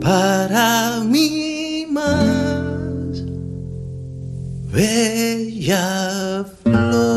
[0.02, 3.24] Para mí más
[4.72, 7.11] bella flor.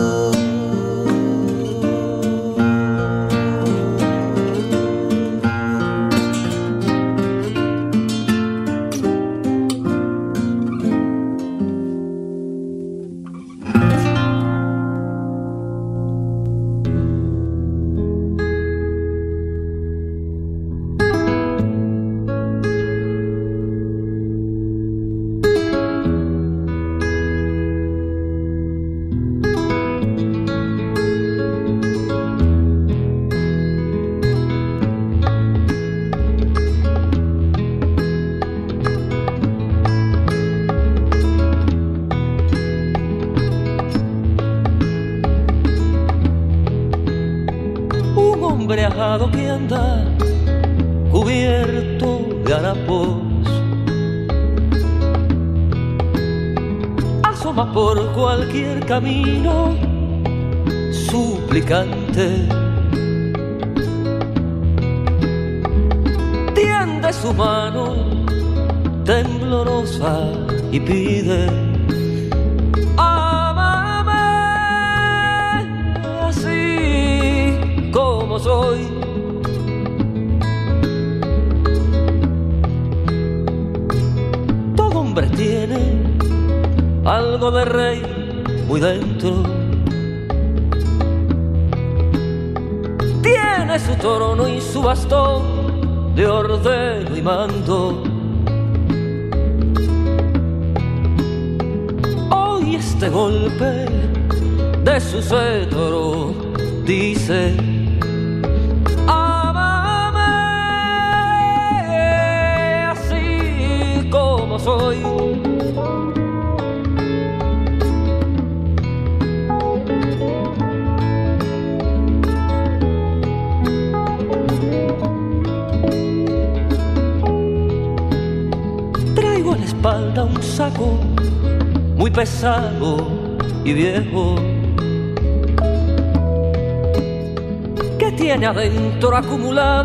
[139.29, 139.84] 古木了。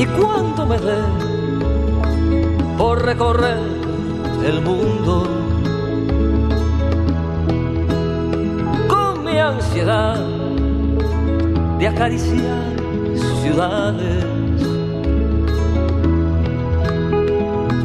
[0.00, 1.02] y cuánto me dé
[2.78, 3.58] por recorrer
[4.46, 5.28] el mundo.
[8.88, 10.18] Con mi ansiedad
[11.78, 12.64] de acariciar
[13.42, 14.24] ciudades.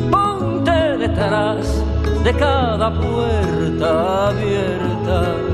[0.09, 1.84] Ponte detrás
[2.24, 5.45] de cada puerta abierta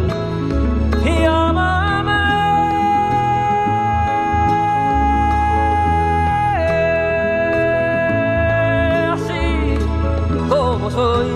[10.91, 11.27] soy.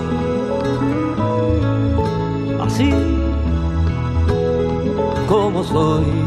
[2.60, 2.90] Así
[5.28, 6.25] como soy.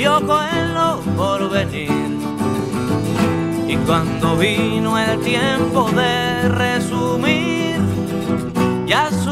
[0.00, 1.90] Camino y ojo en lo por venir.
[3.68, 7.76] Y cuando vino el tiempo de resumir,
[8.86, 9.29] ya su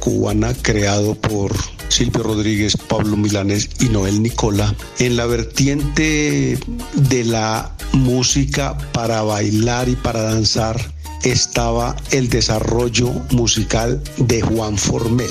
[0.00, 1.54] cubana creado por
[1.88, 6.58] Silvio Rodríguez, Pablo Milanés y Noel Nicola, en la vertiente
[6.94, 15.30] de la música para bailar y para danzar estaba el desarrollo musical de Juan Formel.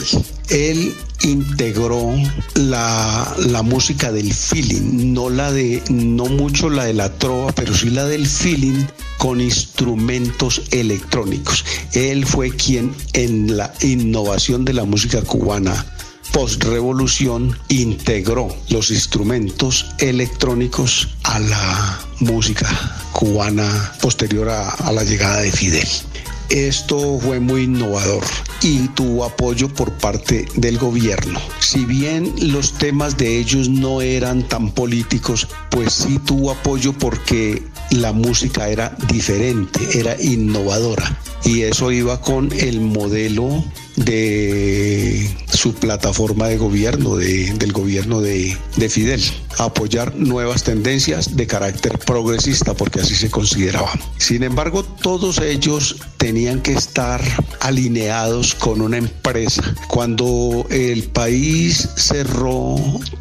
[0.50, 2.14] Él integró
[2.56, 7.74] la, la música del feeling, no la de, no mucho la de la trova, pero
[7.74, 8.86] sí la del feeling
[9.20, 11.64] con instrumentos electrónicos.
[11.94, 15.86] Él fue quien en la innovación de la música cubana
[16.32, 22.68] post-revolución integró los instrumentos electrónicos a la música
[23.12, 25.88] cubana posterior a, a la llegada de Fidel.
[26.50, 28.24] Esto fue muy innovador
[28.64, 31.40] y tuvo apoyo por parte del gobierno.
[31.60, 37.62] Si bien los temas de ellos no eran tan políticos, pues sí tuvo apoyo porque
[37.92, 41.18] la música era diferente, era innovadora.
[41.46, 43.64] y eso iba con el modelo
[43.96, 49.22] de su plataforma de gobierno, de, del gobierno de, de, Fidel,
[49.58, 53.92] apoyar nuevas tendencias de carácter progresista, porque así se consideraba.
[54.18, 57.22] Sin embargo, todos ellos tenían que estar
[57.62, 59.64] alineados con una empresa.
[59.88, 62.76] Cuando el país cerró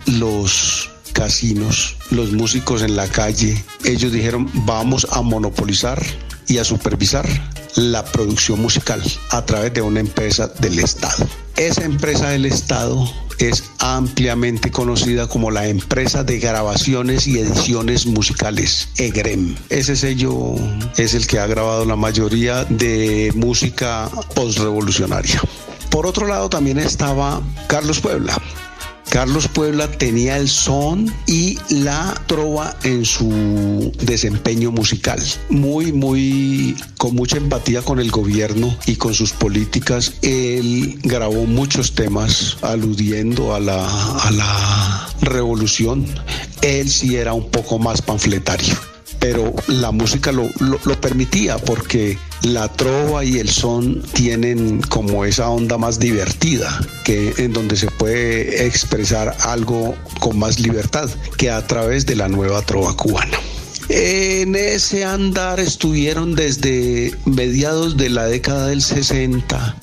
[0.06, 6.02] los casinos, los músicos en la calle, ellos dijeron vamos a monopolizar
[6.46, 7.26] y a supervisar
[7.76, 11.26] la producción musical a través de una empresa del Estado.
[11.56, 13.08] Esa empresa del Estado
[13.38, 19.54] es ampliamente conocida como la empresa de grabaciones y ediciones musicales, EGREM.
[19.68, 20.54] Ese sello
[20.96, 25.40] es el que ha grabado la mayoría de música postrevolucionaria.
[25.90, 28.36] Por otro lado también estaba Carlos Puebla,
[29.10, 35.20] Carlos Puebla tenía el son y la trova en su desempeño musical.
[35.48, 40.12] Muy, muy con mucha empatía con el gobierno y con sus políticas.
[40.22, 43.86] Él grabó muchos temas aludiendo a la,
[44.18, 46.06] a la revolución.
[46.60, 48.87] Él sí era un poco más panfletario
[49.20, 55.48] pero la música lo, lo, permitía porque la trova y el son tienen como esa
[55.48, 61.66] onda más divertida, que en donde se puede expresar algo con más libertad que a
[61.66, 63.38] través de la nueva trova cubana.
[63.88, 69.76] En ese andar estuvieron desde mediados de la década del 60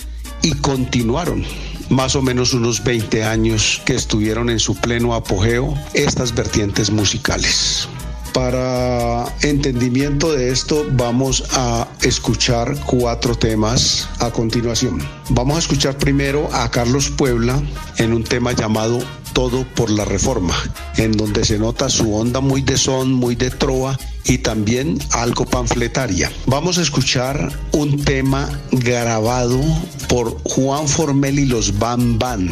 [0.44, 1.44] y continuaron
[1.90, 7.88] más o menos unos 20 años que estuvieron en su pleno apogeo estas vertientes musicales.
[8.36, 15.00] Para entendimiento de esto vamos a escuchar cuatro temas a continuación.
[15.30, 17.64] Vamos a escuchar primero a Carlos Puebla
[17.98, 19.00] en un tema llamado
[19.32, 20.54] Todo por la Reforma,
[20.98, 25.46] en donde se nota su onda muy de son, muy de trova y también algo
[25.46, 26.30] panfletaria.
[26.46, 29.62] Vamos a escuchar un tema grabado
[30.10, 32.52] por Juan Formel y los Van Van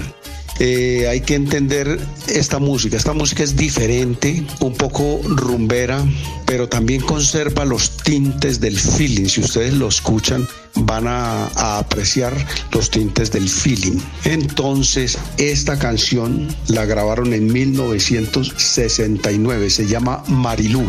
[0.59, 2.97] eh, hay que entender esta música.
[2.97, 6.05] Esta música es diferente, un poco rumbera,
[6.45, 9.25] pero también conserva los tintes del feeling.
[9.25, 12.33] Si ustedes lo escuchan, van a, a, apreciar
[12.71, 13.99] los tintes del feeling.
[14.25, 20.85] Entonces, esta canción la grabaron en 1969, se llama Marilú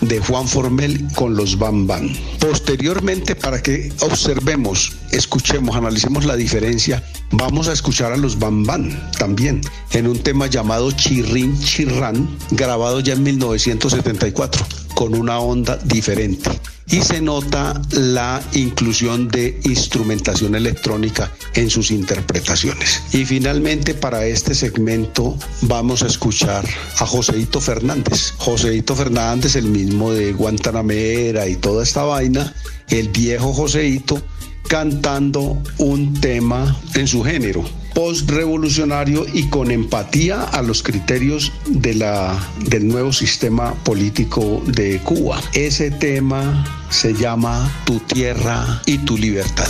[0.00, 2.12] de Juan Formel con los Bam Bam.
[2.38, 8.90] Posteriormente, para que observemos, escuchemos, analicemos la diferencia, vamos a escuchar a los Bam Bam
[9.18, 9.60] también
[9.92, 14.64] en un tema llamado Chirrin Chirran, grabado ya en 1974,
[14.94, 16.50] con una onda diferente
[16.90, 23.02] y se nota la inclusión de instrumentación electrónica en sus interpretaciones.
[23.12, 26.64] Y finalmente para este segmento vamos a escuchar
[26.98, 28.34] a Joseito Fernández.
[28.38, 32.54] Joseito Fernández, el mismo de Guantanamera y toda esta vaina,
[32.88, 34.22] el viejo Joseito
[34.68, 37.64] cantando un tema en su género
[37.98, 45.40] postrevolucionario y con empatía a los criterios de la, del nuevo sistema político de Cuba.
[45.52, 49.66] Ese tema se llama Tu tierra y tu libertad.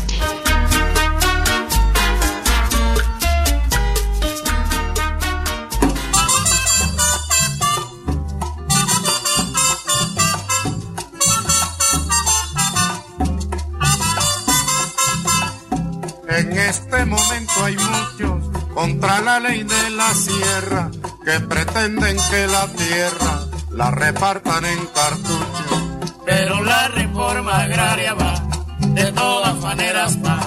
[16.28, 18.07] En este momento hay muchos
[18.78, 20.88] contra la ley de la sierra
[21.24, 23.40] que pretenden que la tierra
[23.72, 25.82] la repartan en cartuchos.
[26.24, 28.34] Pero la reforma agraria va,
[28.78, 30.38] de todas maneras va.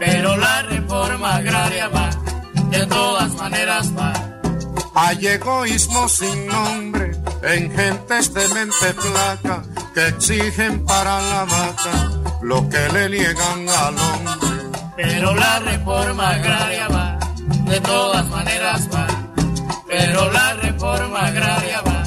[0.00, 2.10] Pero la reforma agraria va,
[2.70, 4.12] de todas maneras va.
[4.96, 7.12] Hay egoísmo sin nombre
[7.44, 9.62] en gentes de mente flaca
[9.94, 11.94] que exigen para la vaca
[12.42, 14.54] lo que le niegan al hombre
[14.96, 17.03] pero la reforma agraria va,
[17.74, 19.06] de todas maneras va,
[19.88, 22.04] pero la reforma agraria va,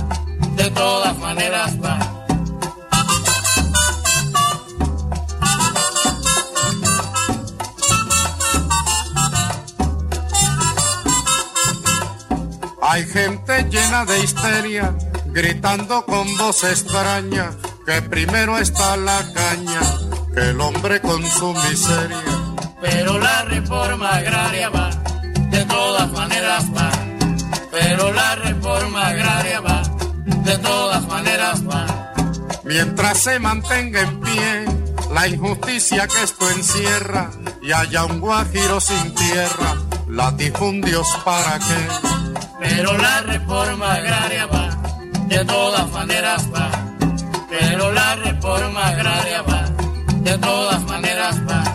[0.55, 1.99] de todas maneras va.
[12.81, 14.95] Hay gente llena de histeria,
[15.25, 17.51] gritando con voz extraña,
[17.85, 19.81] que primero está la caña,
[20.33, 22.37] que el hombre con su miseria
[22.79, 24.89] pero la reforma agraria va,
[25.57, 26.91] de todas maneras va,
[27.71, 29.81] pero la reforma agraria va,
[30.23, 32.13] de todas maneras va.
[32.63, 34.65] Mientras se mantenga en pie
[35.11, 39.73] la injusticia que esto encierra y haya un guajiro sin tierra,
[40.07, 41.81] latifundios para qué.
[42.59, 44.69] Pero la reforma agraria va,
[45.27, 46.69] de todas maneras va,
[47.49, 49.65] pero la reforma agraria va,
[50.19, 51.66] de todas maneras va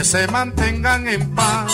[0.00, 1.70] que se mantengan en paz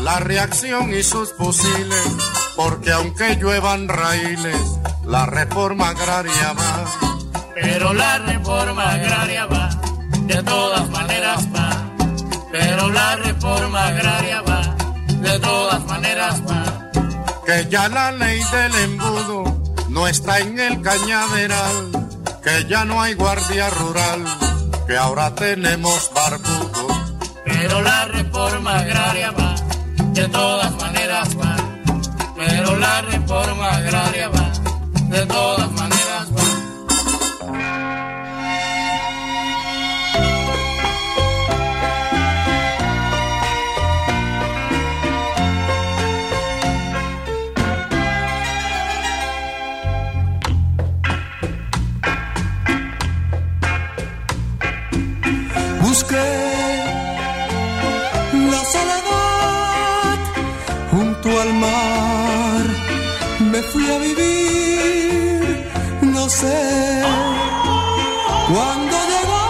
[0.00, 2.06] la reacción y sus fusiles,
[2.54, 4.60] porque aunque lluevan raíles,
[5.04, 6.84] la reforma agraria va.
[7.52, 9.70] Pero la reforma agraria va,
[10.20, 11.90] de todas maneras va.
[12.52, 14.76] Pero la reforma agraria va,
[15.08, 16.92] de todas maneras va.
[17.44, 21.90] Que ya la ley del embudo no está en el cañaveral,
[22.40, 24.24] que ya no hay guardia rural,
[24.86, 26.93] que ahora tenemos barbudo.
[27.66, 29.54] Pero la reforma agraria va,
[30.12, 31.56] de todas maneras va.
[32.36, 34.52] Pero la reforma agraria va,
[35.08, 35.93] de todas maneras
[61.44, 62.64] al mar.
[63.52, 65.42] Me fui a vivir,
[66.02, 66.60] no sé
[68.50, 69.46] cuándo llegó,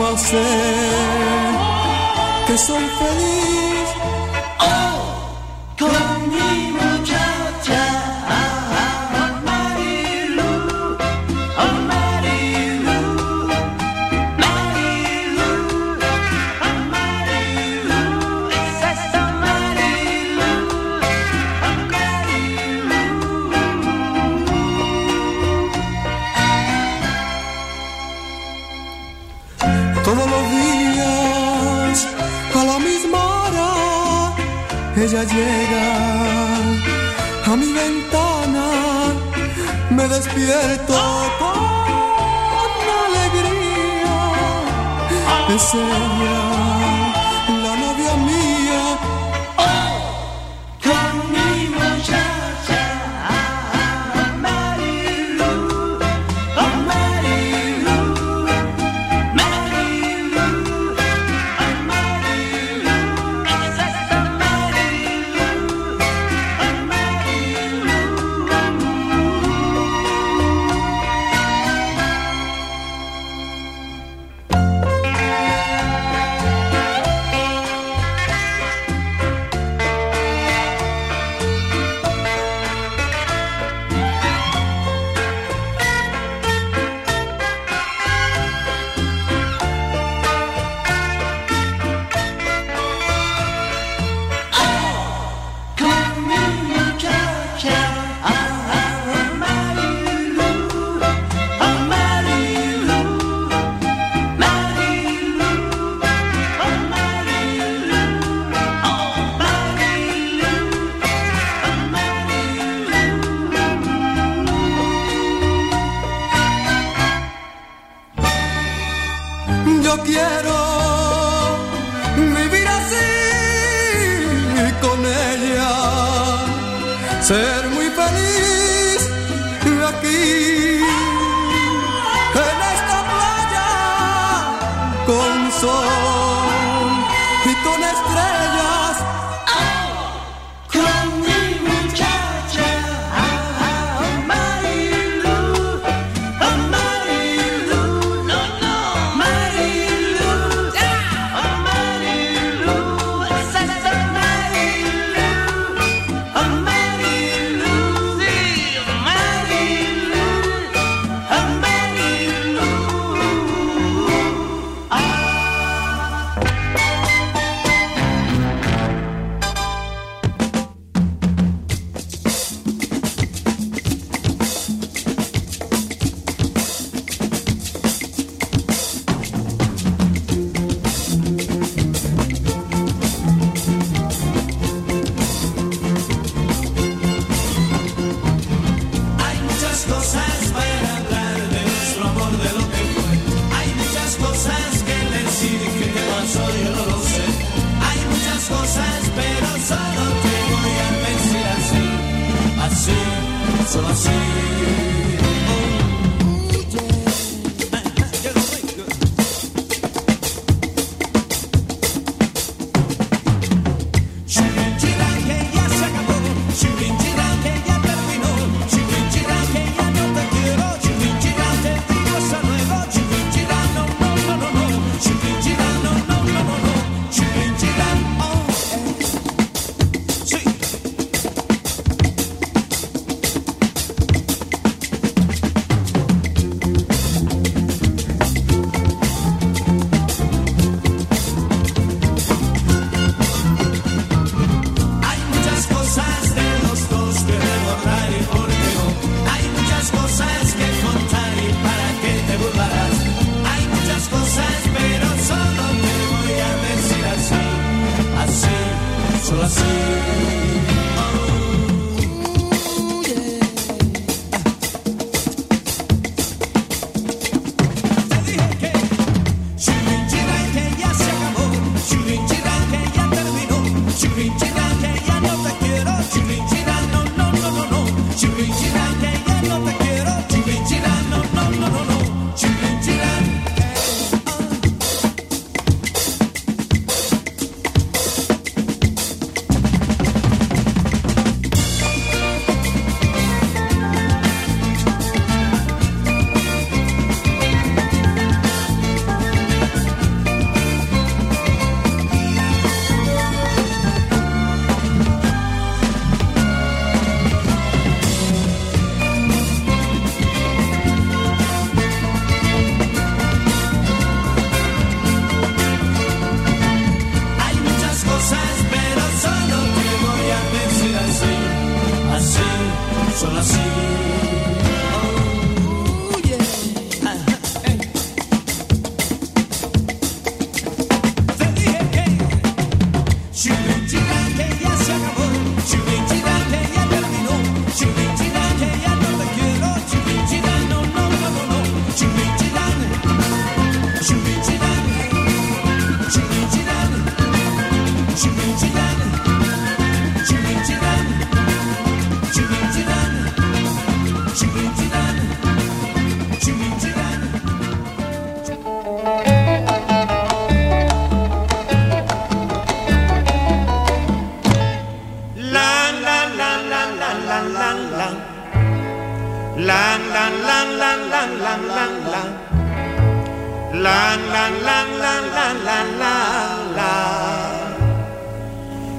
[0.00, 0.50] más sé
[2.46, 3.67] que soy feliz.
[35.08, 35.86] Ella llega
[37.46, 38.66] a mi ventana,
[39.88, 40.98] me despierto
[41.38, 41.58] con
[43.06, 44.18] alegría.
[45.54, 46.67] Es ella,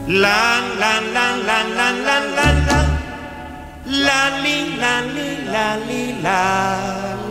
[0.10, 2.80] La la la la la la la la.
[3.86, 6.42] La li la li la li la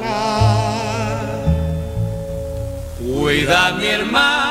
[0.01, 0.21] la.
[2.99, 4.48] Cuida mi hermano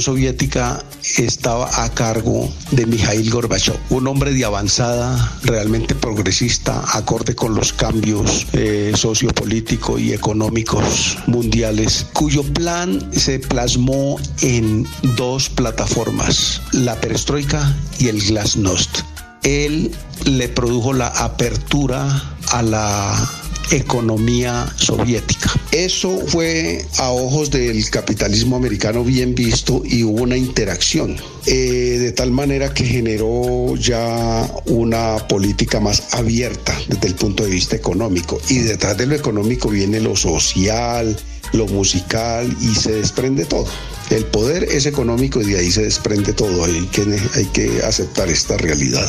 [0.00, 0.84] Soviética
[1.16, 7.72] estaba a cargo de Mikhail Gorbachev, un hombre de avanzada, realmente progresista, acorde con los
[7.72, 14.86] cambios eh, sociopolíticos y económicos mundiales, cuyo plan se plasmó en
[15.16, 19.00] dos plataformas, la perestroika y el glasnost.
[19.42, 19.94] Él
[20.24, 23.30] le produjo la apertura a la
[23.70, 25.39] economía soviética.
[25.72, 31.16] Eso fue a ojos del capitalismo americano bien visto y hubo una interacción,
[31.46, 37.50] eh, de tal manera que generó ya una política más abierta desde el punto de
[37.50, 38.40] vista económico.
[38.48, 41.16] Y detrás de lo económico viene lo social,
[41.52, 43.66] lo musical y se desprende todo.
[44.10, 46.64] El poder es económico y de ahí se desprende todo.
[46.64, 47.02] Hay que,
[47.36, 49.08] hay que aceptar esta realidad.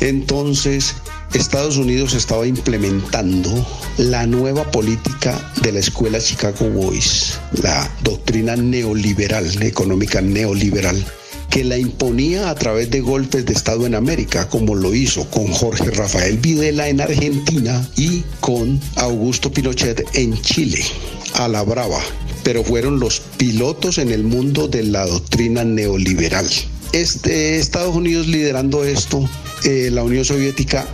[0.00, 0.94] Entonces,
[1.34, 3.66] Estados Unidos estaba implementando
[3.98, 11.04] la nueva política de la escuela Chicago Boys, la doctrina neoliberal, económica neoliberal,
[11.50, 15.48] que la imponía a través de golpes de Estado en América, como lo hizo con
[15.48, 20.82] Jorge Rafael Videla en Argentina y con Augusto Pinochet en Chile,
[21.34, 22.00] a la brava.
[22.42, 26.48] Pero fueron los pilotos en el mundo de la doctrina neoliberal.
[26.92, 29.28] Este, Estados Unidos liderando esto,
[29.64, 30.88] eh, la Unión Soviética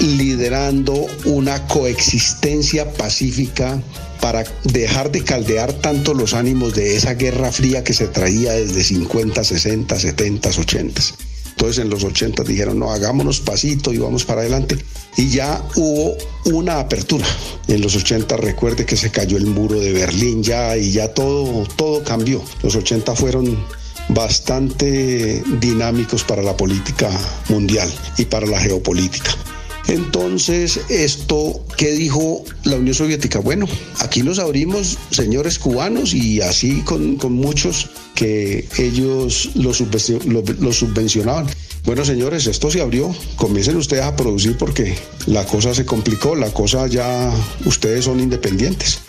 [0.00, 3.82] liderando una coexistencia pacífica
[4.20, 8.82] para dejar de caldear tanto los ánimos de esa guerra fría que se traía desde
[8.82, 11.02] 50, 60, 70, 80.
[11.50, 14.78] Entonces en los 80 dijeron, no, hagámonos pasito y vamos para adelante.
[15.16, 16.16] Y ya hubo
[16.46, 17.26] una apertura.
[17.68, 21.66] En los 80 recuerde que se cayó el muro de Berlín ya y ya todo,
[21.76, 22.42] todo cambió.
[22.62, 23.62] Los 80 fueron
[24.08, 27.10] bastante dinámicos para la política
[27.48, 29.36] mundial y para la geopolítica.
[29.90, 33.40] Entonces, esto, ¿qué dijo la Unión Soviética?
[33.40, 33.66] Bueno,
[33.98, 40.42] aquí nos abrimos, señores cubanos, y así con, con muchos que ellos lo, subvencio- lo-
[40.60, 41.46] lo subvencionaban.
[41.84, 43.12] Bueno, señores, esto se abrió.
[43.34, 44.94] Comiencen ustedes a producir porque
[45.26, 47.32] la cosa se complicó, la cosa ya,
[47.64, 49.00] ustedes son independientes.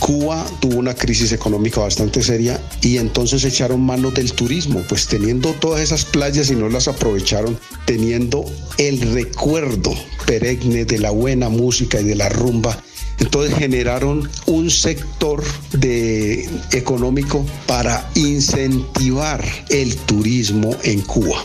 [0.00, 5.52] Cuba tuvo una crisis económica bastante seria y entonces echaron mano del turismo, pues teniendo
[5.52, 8.44] todas esas playas y no las aprovecharon, teniendo
[8.78, 9.94] el recuerdo
[10.26, 12.82] perenne de la buena música y de la rumba.
[13.18, 21.44] Entonces generaron un sector de económico para incentivar el turismo en Cuba.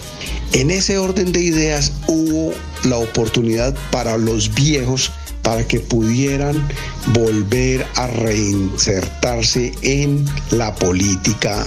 [0.53, 2.53] En ese orden de ideas hubo
[2.86, 5.11] la oportunidad para los viejos
[5.46, 6.68] para que pudieran
[7.14, 11.64] volver a reinsertarse en la política,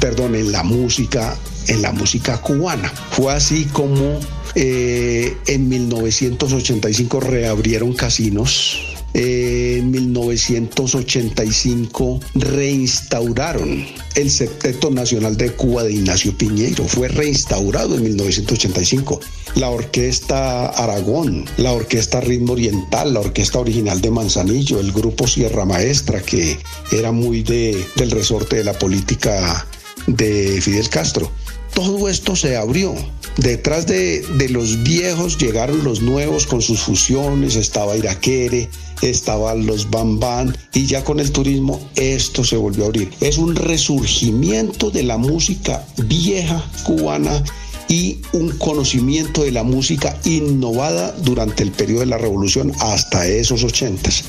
[0.00, 1.36] perdón, en la música,
[1.68, 2.92] en la música cubana.
[3.12, 4.18] Fue así como
[4.56, 8.93] eh, en 1985 reabrieron casinos.
[9.14, 13.86] Eh, en 1985 reinstauraron
[14.16, 16.88] el Septeto Nacional de Cuba de Ignacio Piñeiro.
[16.88, 19.20] Fue reinstaurado en 1985.
[19.54, 25.64] La Orquesta Aragón, la Orquesta Ritmo Oriental, la Orquesta Original de Manzanillo, el Grupo Sierra
[25.64, 26.58] Maestra, que
[26.90, 29.64] era muy de, del resorte de la política
[30.08, 31.30] de Fidel Castro.
[31.72, 32.96] Todo esto se abrió.
[33.36, 38.68] Detrás de, de los viejos llegaron los nuevos con sus fusiones, estaba Iraquere,
[39.02, 43.10] estaban los Bambán y ya con el turismo esto se volvió a abrir.
[43.20, 47.42] Es un resurgimiento de la música vieja cubana
[47.88, 53.62] y un conocimiento de la música innovada durante el periodo de la revolución hasta esos
[53.62, 54.24] ochentas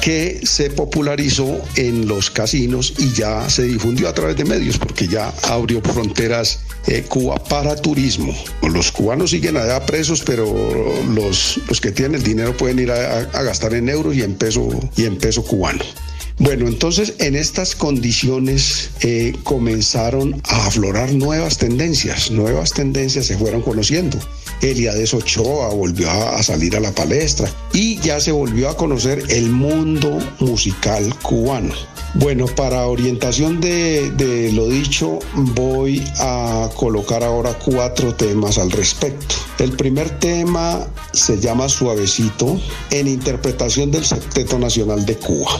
[0.00, 5.08] que se popularizó en los casinos y ya se difundió a través de medios porque
[5.08, 8.34] ya abrió fronteras eh, Cuba para turismo.
[8.62, 10.46] Los cubanos siguen allá presos, pero
[11.14, 14.68] los, los que tienen el dinero pueden ir a, gastar en euros y en peso,
[14.96, 15.84] y en peso cubano.
[16.38, 23.62] Bueno, entonces en estas condiciones eh, comenzaron a aflorar nuevas tendencias, nuevas tendencias se fueron
[23.62, 24.18] conociendo.
[24.62, 29.50] Eliades Ochoa volvió a, salir a la palestra y ya se volvió a conocer el
[29.50, 31.74] mundo musical cubano.
[32.14, 39.34] Bueno, para orientación de, de lo dicho, voy a colocar ahora cuatro temas al respecto.
[39.58, 42.58] El primer tema se llama Suavecito
[42.90, 45.50] en interpretación del Septeto Nacional de Cuba.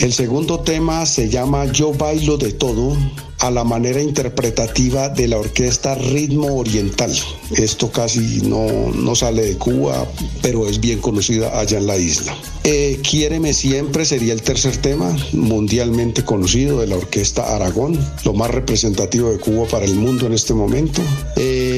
[0.00, 2.96] El segundo tema se llama Yo bailo de todo
[3.42, 7.12] a la manera interpretativa de la orquesta Ritmo Oriental.
[7.56, 10.06] Esto casi no, no sale de Cuba,
[10.40, 12.36] pero es bien conocida allá en la isla.
[12.62, 18.52] Eh, Quiéreme siempre sería el tercer tema, mundialmente conocido de la orquesta Aragón, lo más
[18.52, 21.02] representativo de Cuba para el mundo en este momento.
[21.34, 21.71] Eh,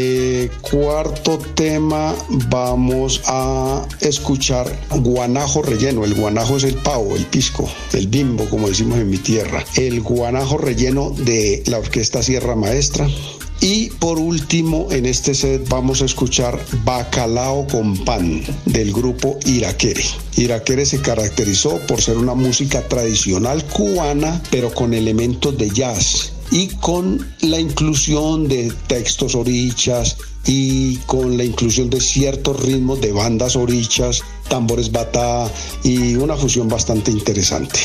[0.48, 2.14] cuarto tema,
[2.48, 6.04] vamos a escuchar Guanajo relleno.
[6.04, 9.64] El guanajo es el pavo, el pisco, el bimbo, como decimos en mi tierra.
[9.76, 13.08] El guanajo relleno de la orquesta Sierra Maestra.
[13.60, 20.04] Y por último, en este set vamos a escuchar Bacalao con Pan del grupo Iraquere.
[20.36, 26.68] Iraquere se caracterizó por ser una música tradicional cubana, pero con elementos de jazz y
[26.68, 30.16] con la inclusión de textos orichas
[30.46, 35.50] y con la inclusión de ciertos ritmos de bandas orichas, tambores batá
[35.82, 37.80] y una fusión bastante interesante.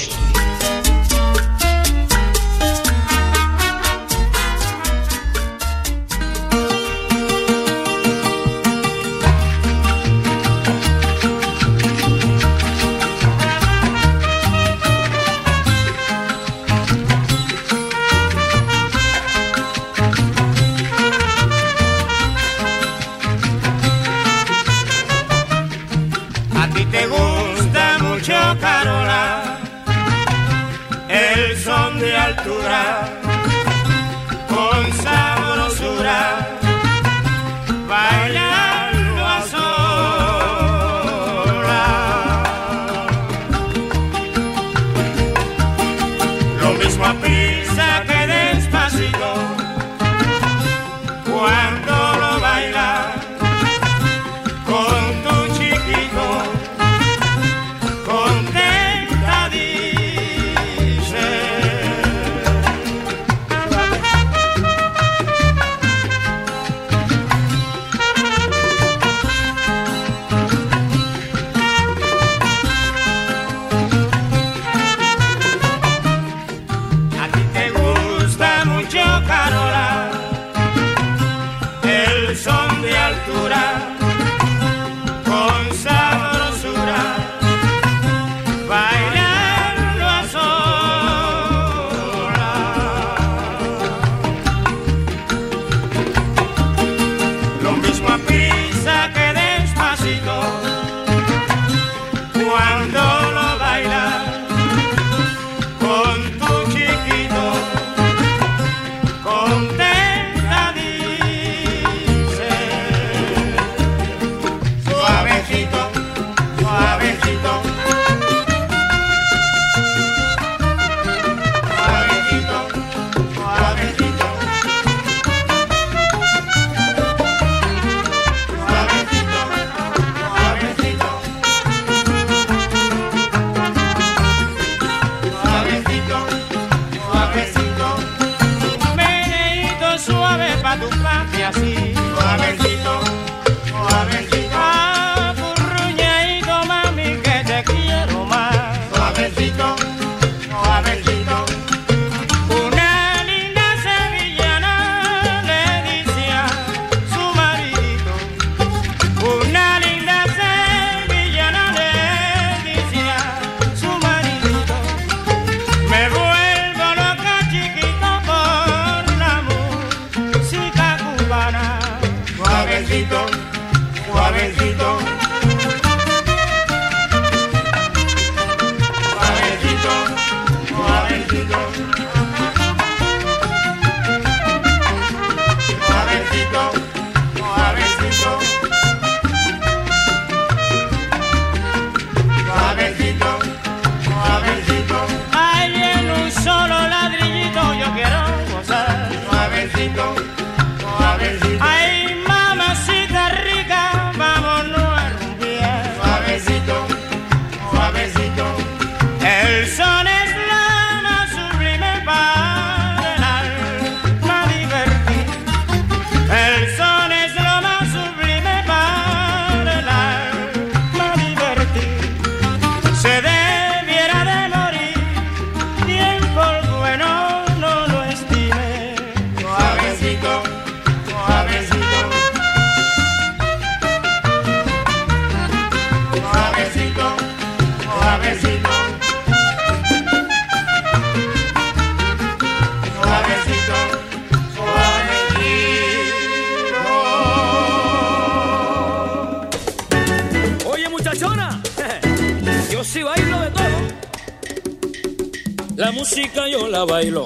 [256.80, 257.26] la bailo,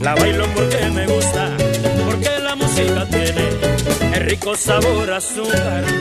[0.00, 1.56] la bailo porque me gusta,
[2.06, 3.48] porque la música tiene
[4.14, 5.99] el rico sabor azúcar.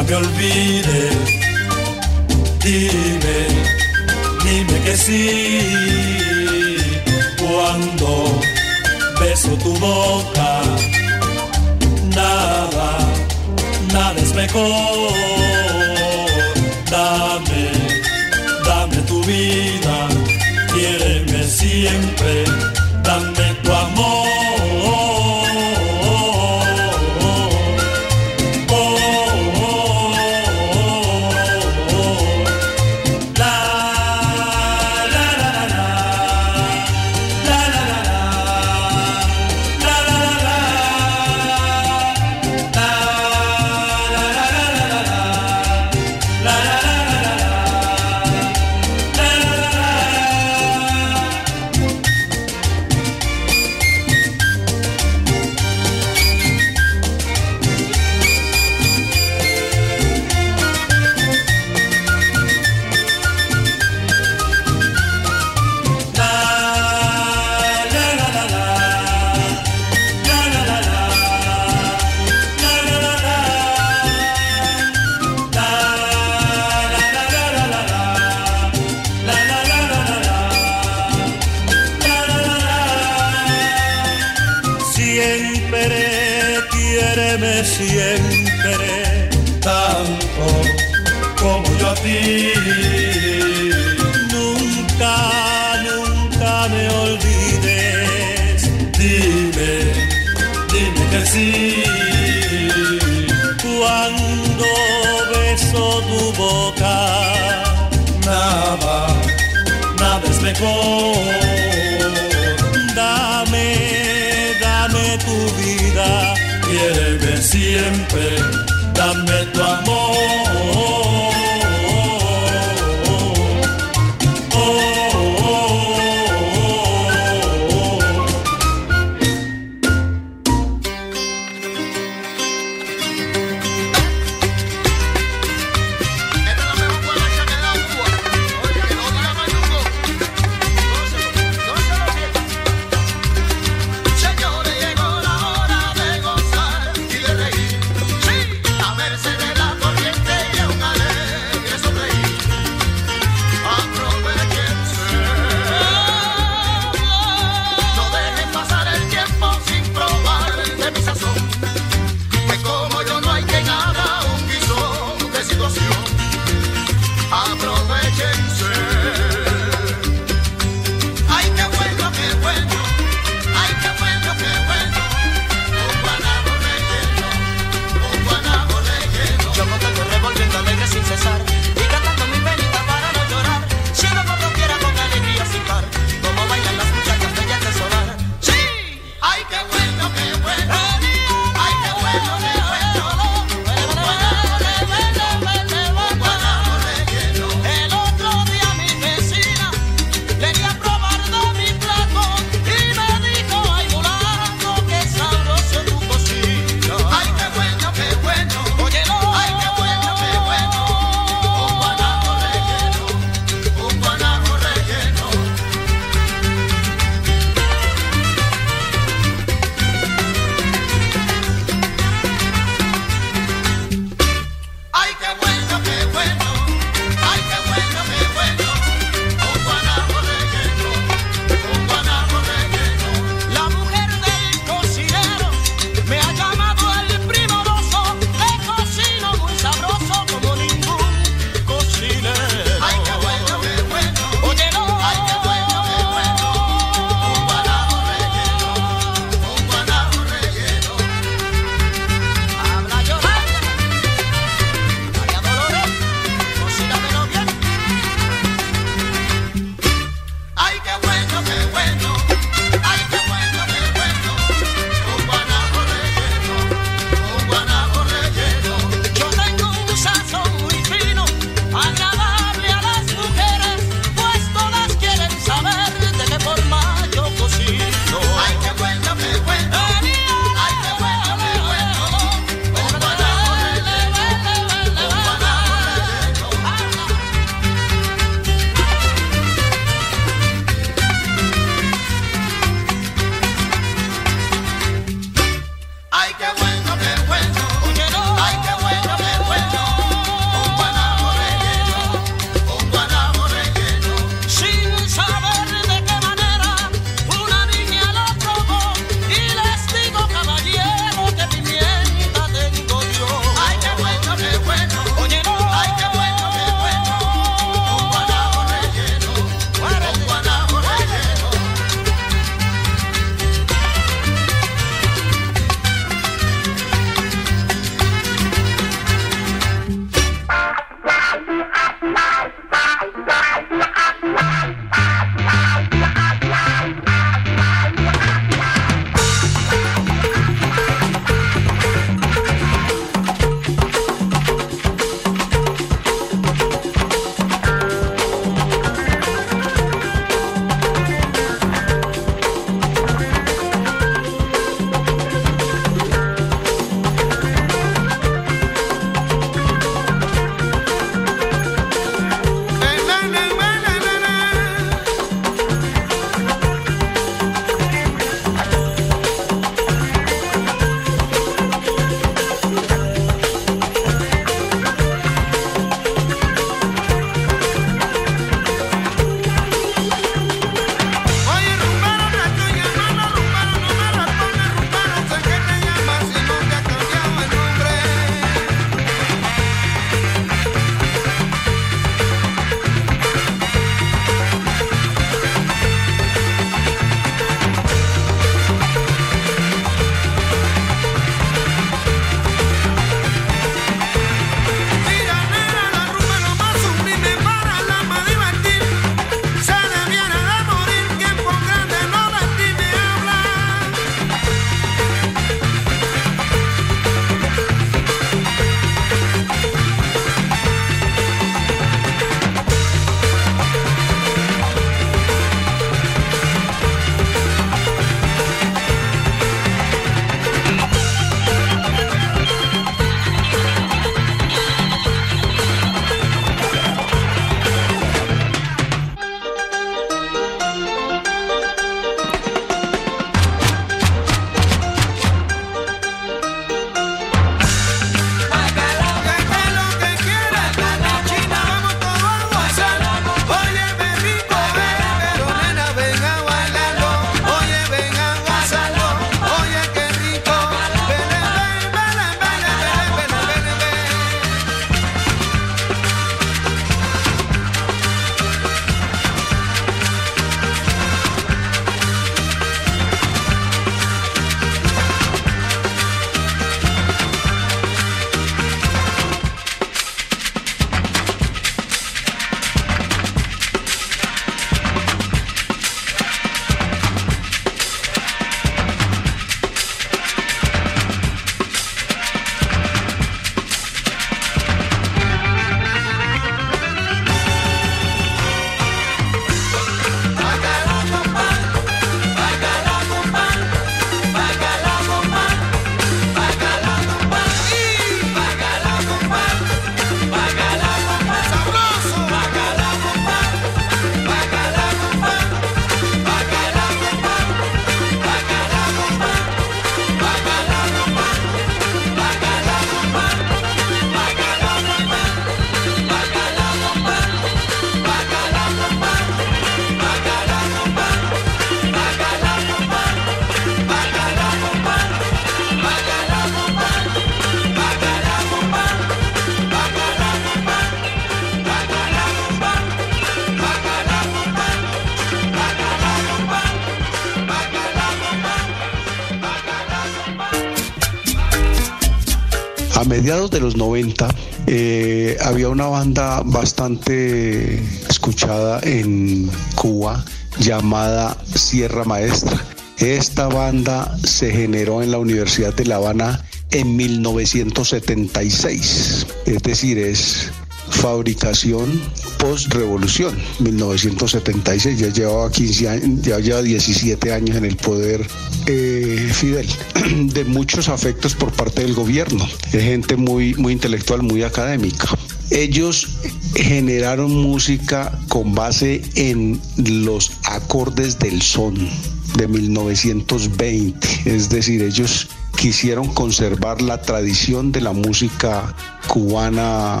[553.28, 554.34] De los 90
[554.66, 557.78] eh, había una banda bastante
[558.08, 560.24] escuchada en Cuba
[560.58, 562.58] llamada Sierra Maestra.
[562.96, 570.50] Esta banda se generó en la Universidad de La Habana en 1976, es decir, es
[570.88, 572.00] fabricación
[572.38, 578.26] post-revolución, 1976, ya llevaba 15 años, ya lleva 17 años en el poder
[578.70, 579.66] eh, Fidel,
[580.32, 585.08] de muchos afectos por parte del gobierno, de gente muy, muy intelectual, muy académica.
[585.50, 586.18] Ellos
[586.54, 591.88] generaron música con base en los acordes del son
[592.36, 598.74] de 1920, es decir, ellos quisieron conservar la tradición de la música
[599.06, 600.00] cubana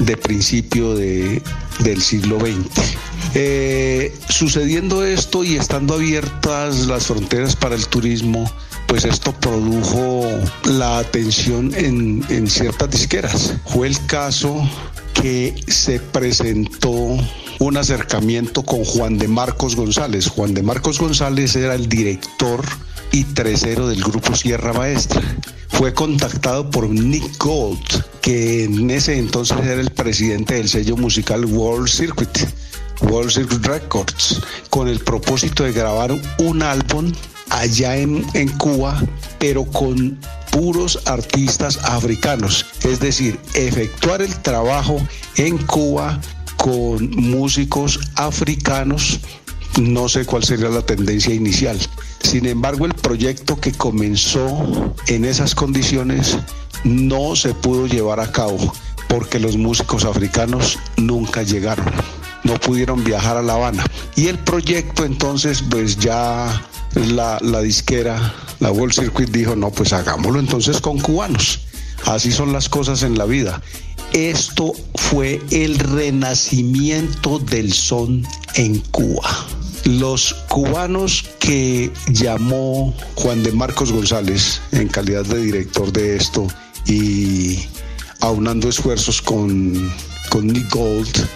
[0.00, 1.40] de principio de,
[1.78, 2.99] del siglo XX.
[3.34, 8.50] Eh, sucediendo esto y estando abiertas las fronteras para el turismo,
[8.86, 10.26] pues esto produjo
[10.64, 13.54] la atención en, en ciertas disqueras.
[13.66, 14.68] Fue el caso
[15.14, 17.18] que se presentó
[17.60, 20.28] un acercamiento con Juan de Marcos González.
[20.28, 22.64] Juan de Marcos González era el director
[23.12, 25.20] y tercero del grupo Sierra Maestra.
[25.68, 31.44] Fue contactado por Nick Gold, que en ese entonces era el presidente del sello musical
[31.44, 32.38] World Circuit,
[33.02, 37.12] World Records, con el propósito de grabar un álbum
[37.50, 39.00] allá en, en Cuba,
[39.38, 40.18] pero con
[40.50, 45.00] puros artistas africanos, es decir, efectuar el trabajo
[45.36, 46.20] en Cuba
[46.56, 49.20] con músicos africanos,
[49.80, 51.78] no sé cuál sería la tendencia inicial.
[52.22, 56.36] Sin embargo, el proyecto que comenzó en esas condiciones
[56.84, 58.58] no se pudo llevar a cabo
[59.08, 61.86] porque los músicos africanos nunca llegaron,
[62.44, 63.84] no pudieron viajar a La Habana.
[64.16, 66.62] Y el proyecto entonces, pues ya
[66.94, 71.60] la, la disquera, la Wall Circuit dijo, no, pues hagámoslo entonces con cubanos.
[72.06, 73.60] Así son las cosas en la vida.
[74.12, 79.28] Esto fue el renacimiento del son en Cuba.
[79.84, 86.46] Los cubanos que llamó Juan de Marcos González en calidad de director de esto
[86.86, 87.66] y
[88.20, 89.92] aunando esfuerzos con,
[90.28, 91.28] con Nick Gold,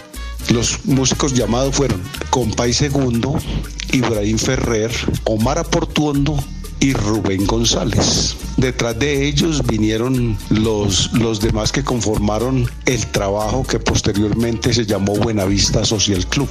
[0.49, 3.35] los músicos llamados fueron Compay Segundo,
[3.91, 4.91] Ibrahim Ferrer,
[5.25, 6.37] Omar Aportuondo
[6.79, 8.35] y Rubén González.
[8.57, 15.15] Detrás de ellos vinieron los, los demás que conformaron el trabajo que posteriormente se llamó
[15.15, 16.49] Buenavista Social Club.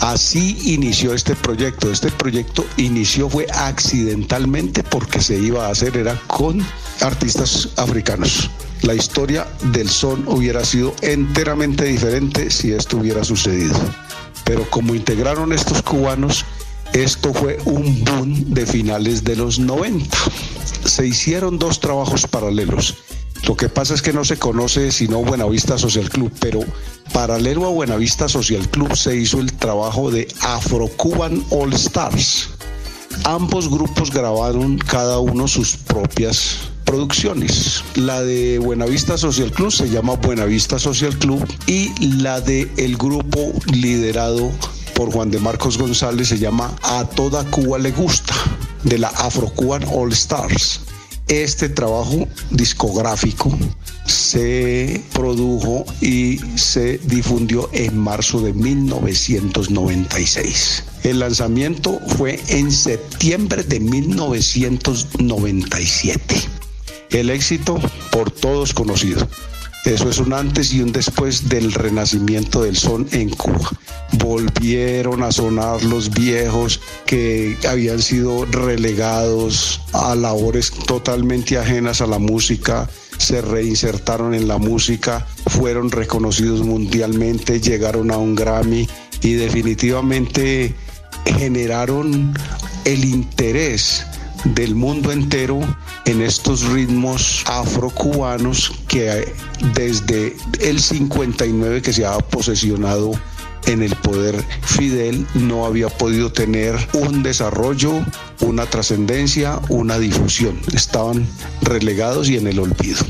[0.00, 1.90] Así inició este proyecto.
[1.90, 6.64] Este proyecto inició fue accidentalmente porque se iba a hacer era con
[7.00, 8.50] artistas africanos.
[8.82, 13.78] La historia del son hubiera sido enteramente diferente si esto hubiera sucedido.
[14.44, 16.44] Pero como integraron estos cubanos,
[16.92, 20.16] esto fue un boom de finales de los 90.
[20.84, 22.96] Se hicieron dos trabajos paralelos.
[23.46, 26.60] Lo que pasa es que no se conoce sino Buenavista Social Club, pero
[27.12, 32.50] paralelo a Buenavista Social Club se hizo el trabajo de Afro Cuban All Stars.
[33.24, 37.84] Ambos grupos grabaron cada uno sus propias producciones.
[37.94, 43.52] La de Buenavista Social Club se llama Buenavista Social Club y la de el grupo
[43.72, 44.50] liderado
[44.96, 48.34] por Juan de Marcos González se llama A toda Cuba le gusta
[48.82, 50.80] de la Afro Cuban All Stars.
[51.28, 53.56] Este trabajo discográfico
[54.04, 60.82] se produjo y se difundió en marzo de 1996.
[61.04, 66.59] El lanzamiento fue en septiembre de 1997.
[67.10, 67.80] El éxito
[68.12, 69.26] por todos conocido.
[69.84, 73.70] Eso es un antes y un después del renacimiento del son en Cuba.
[74.12, 82.18] Volvieron a sonar los viejos que habían sido relegados a labores totalmente ajenas a la
[82.18, 88.86] música, se reinsertaron en la música, fueron reconocidos mundialmente, llegaron a un Grammy
[89.22, 90.74] y definitivamente
[91.24, 92.34] generaron
[92.84, 94.04] el interés
[94.44, 95.60] del mundo entero
[96.04, 99.32] en estos ritmos afrocubanos que
[99.74, 103.12] desde el 59 que se ha posesionado
[103.66, 108.04] en el poder Fidel no había podido tener un desarrollo,
[108.40, 110.58] una trascendencia, una difusión.
[110.72, 111.26] Estaban
[111.62, 113.04] relegados y en el olvido.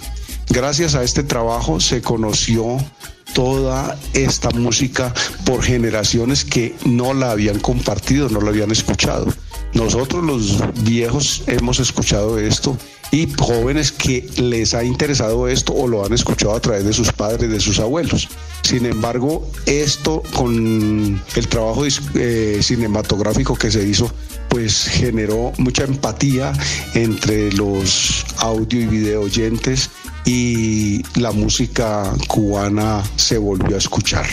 [0.49, 2.79] Gracias a este trabajo se conoció
[3.35, 9.33] toda esta música por generaciones que no la habían compartido, no la habían escuchado.
[9.75, 12.77] Nosotros los viejos hemos escuchado esto
[13.13, 17.13] y jóvenes que les ha interesado esto o lo han escuchado a través de sus
[17.13, 18.29] padres, de sus abuelos.
[18.63, 21.85] Sin embargo, esto con el trabajo
[22.15, 24.11] eh, cinematográfico que se hizo,
[24.49, 26.53] pues generó mucha empatía
[26.95, 29.91] entre los audio y video oyentes
[30.25, 34.27] y la música cubana se volvió a escuchar.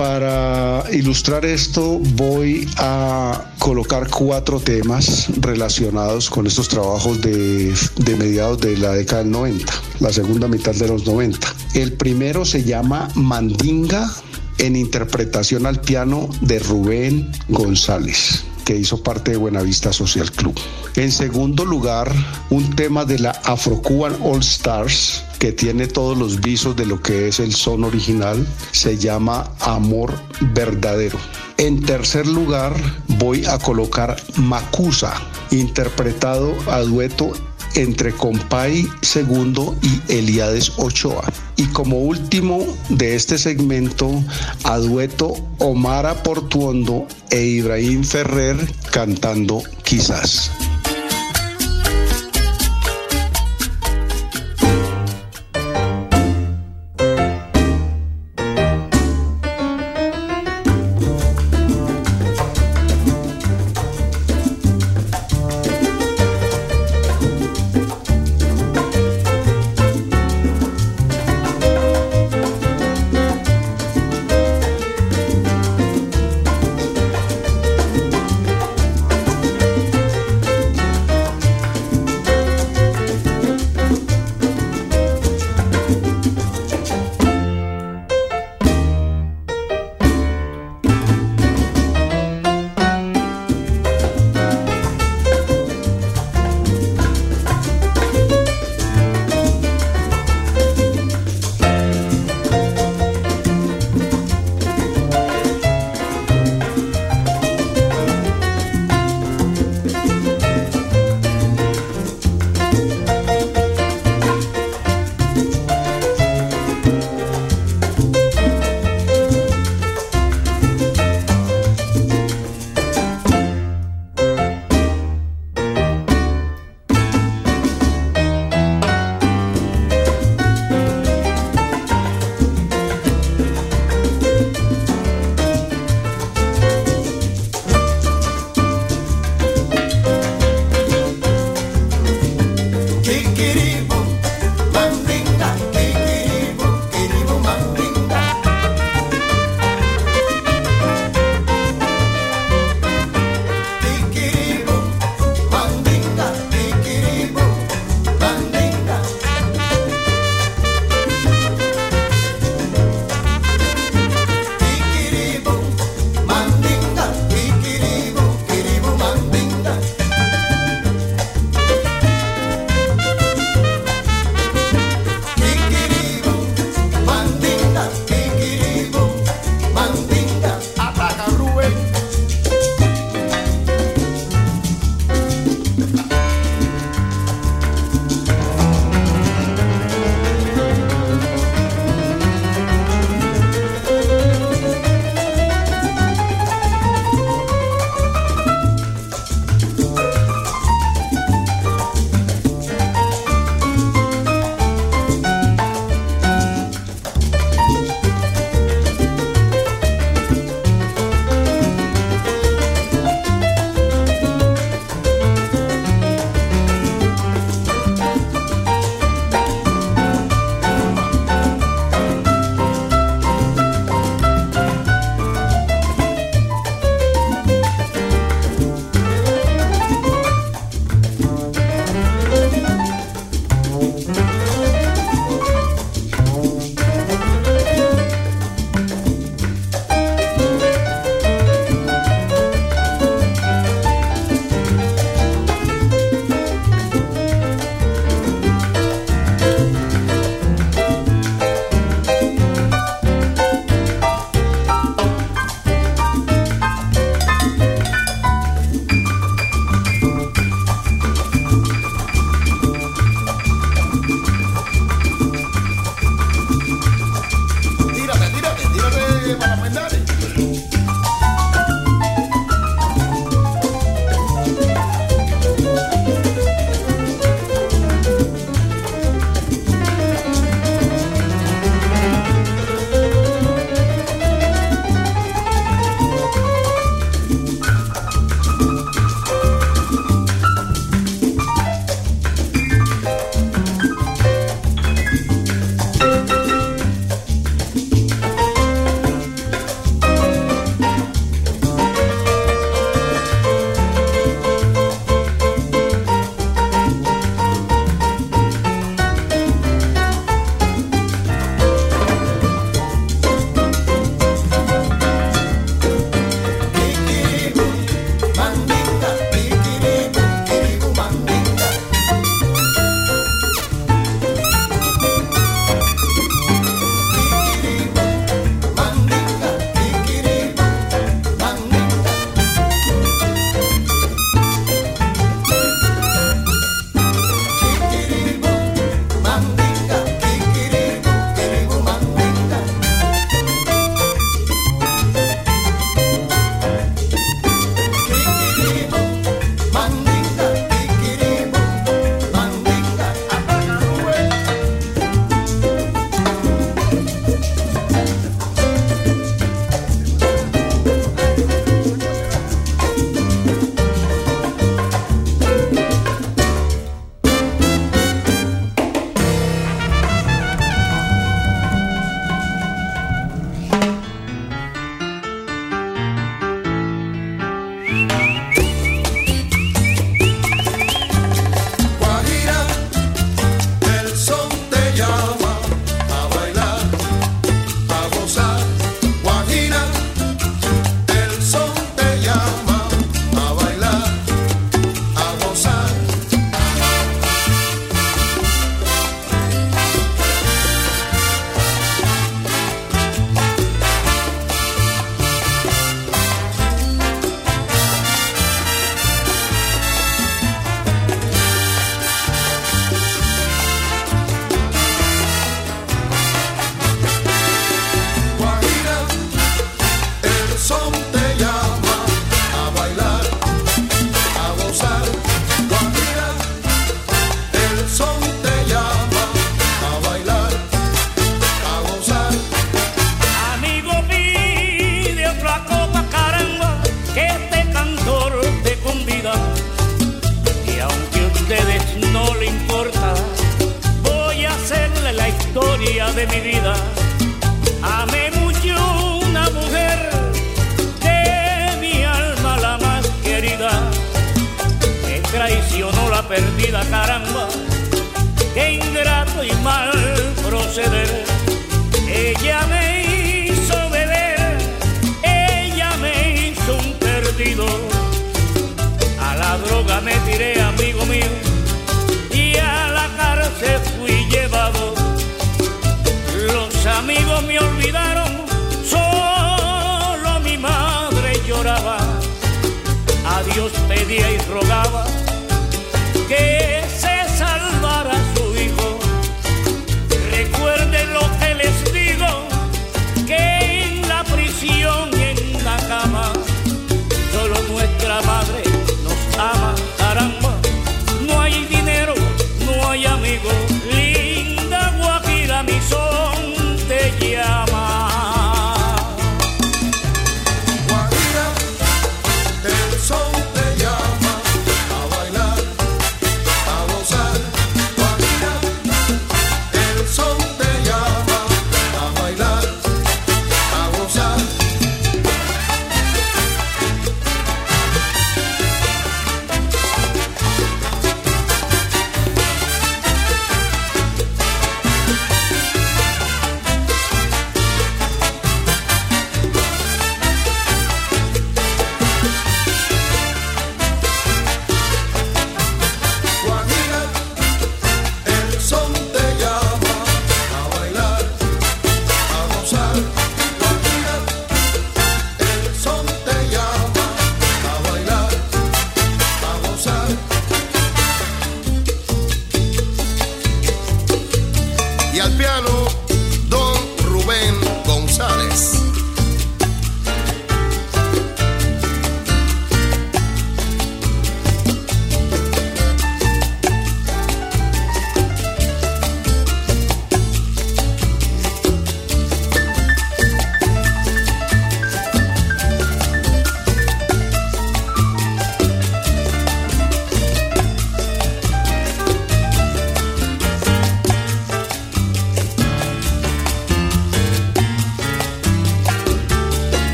[0.00, 7.74] Para ilustrar esto voy a colocar cuatro temas relacionados con estos trabajos de,
[8.18, 11.54] mediados de la década del 90, la segunda mitad de los 90.
[11.74, 14.10] El primero se llama Mandinga
[14.56, 20.54] en interpretación al piano de Rubén González que hizo parte de Buenavista Social Club.
[20.94, 22.08] En segundo lugar,
[22.50, 27.26] un tema de la Afro-Cuban All Stars, que tiene todos los visos de lo que
[27.26, 30.14] es el son original, se llama Amor
[30.54, 31.18] Verdadero.
[31.56, 32.76] En tercer lugar,
[33.18, 35.14] voy a colocar Macusa,
[35.50, 37.32] interpretado a dueto
[37.74, 41.24] entre Compay II y Eliades Ochoa.
[41.56, 44.22] Y como último de este segmento,
[44.64, 48.56] a dueto Omara Portuondo e Ibrahim Ferrer
[48.90, 50.50] cantando Quizás.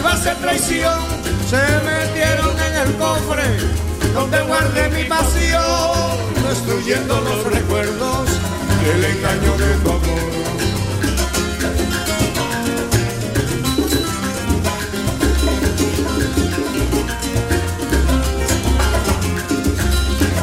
[0.00, 0.98] Iba a ser traición.
[1.48, 3.44] Se metieron en el cofre
[4.14, 6.16] donde guardé mi pasión,
[6.48, 8.28] destruyendo los recuerdos
[8.82, 10.30] y el engaño de tu amor.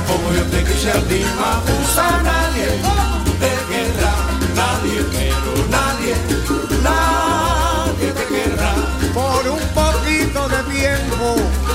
[0.07, 2.67] Como yo te quise a ti, Mapusa, nadie
[3.41, 4.15] te querrá,
[4.55, 6.36] nadie, pero nadie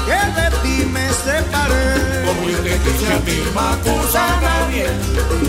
[0.07, 2.24] que de ti me separé.
[2.27, 4.87] Como yo te quise a ti, Macusa, nadie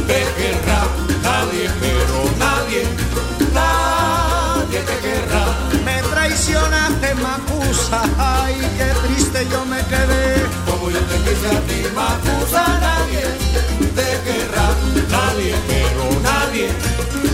[0.07, 0.81] te querrá,
[1.23, 2.83] nadie, pero nadie,
[3.53, 5.45] nadie te querrá.
[5.85, 10.45] Me traicionaste, Macusa, ay, qué triste yo me quedé.
[10.67, 13.23] Como yo te quise a ti, Macusa, nadie
[13.97, 14.67] te querrá,
[15.09, 16.67] nadie, pero nadie,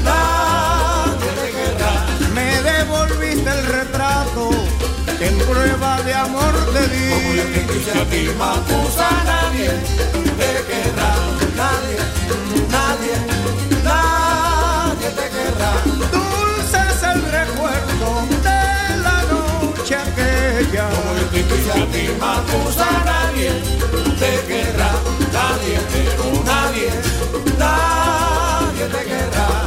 [0.04, 1.94] nadie te querrá.
[2.34, 4.50] Me devolviste el retrato
[5.20, 7.10] que en prueba de amor te di.
[7.12, 9.72] Como yo te quise a ti, Macusa, nadie
[10.40, 11.12] te querrá,
[11.62, 11.98] nadie,
[12.76, 13.16] nadie,
[13.84, 15.72] nadie te querrá.
[16.14, 18.08] Dulce es el recuerdo
[18.48, 18.64] de
[19.06, 20.90] la noche aquella.
[20.90, 23.52] Como yo te quise a ti, Macusa, nadie
[24.22, 24.91] te querrá,
[25.34, 26.90] nadie, pero nadie,
[27.58, 29.59] nadie te querrá.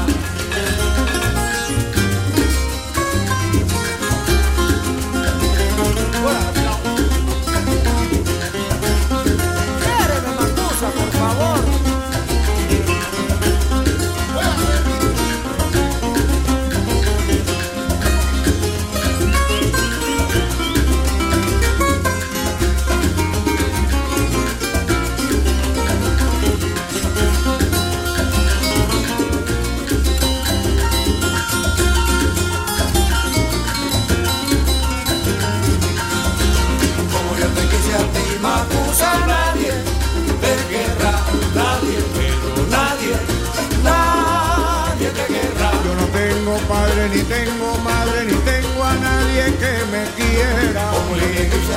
[51.23, 51.75] Te quise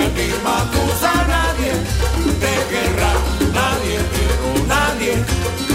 [1.06, 1.72] a nadie
[2.40, 3.12] te querrá,
[3.54, 5.14] nadie, pero nadie,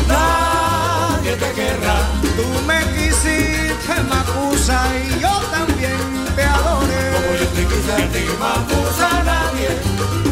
[0.09, 1.97] nadie te querrá.
[2.37, 6.01] Tú me quisiste, Macusa, y yo también
[6.35, 7.03] te adoré.
[7.15, 9.71] Como yo te quise a ti, Macusa, nadie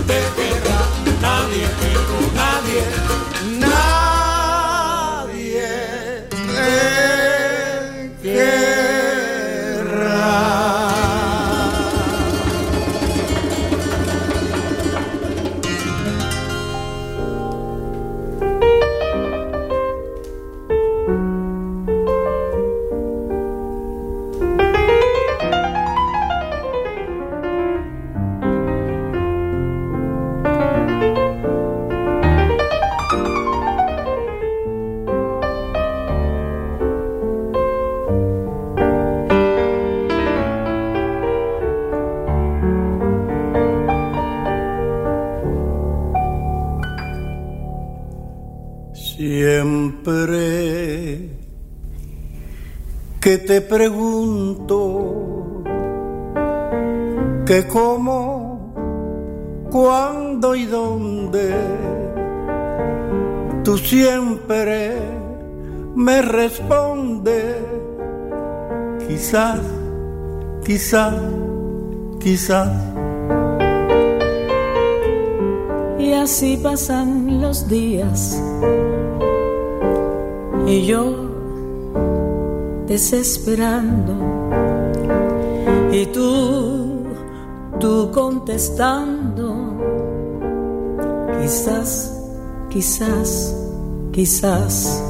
[0.06, 0.81] te querrá,
[1.20, 2.82] nadie, pero nadie,
[3.59, 4.09] nadie
[53.29, 55.63] que te pregunto
[57.45, 58.73] que cómo,
[59.71, 61.55] cuándo y dónde,
[63.65, 64.95] tú siempre
[65.95, 67.57] me respondes,
[69.07, 69.61] quizás,
[70.65, 71.21] quizás,
[72.21, 72.73] quizás.
[75.99, 78.43] Y así pasan los días.
[80.67, 81.28] Y yo
[82.89, 84.15] desesperando
[85.93, 87.05] Y tú,
[87.81, 89.55] tú contestando,
[91.40, 92.12] quizás,
[92.69, 93.55] quizás,
[94.12, 95.02] quizás.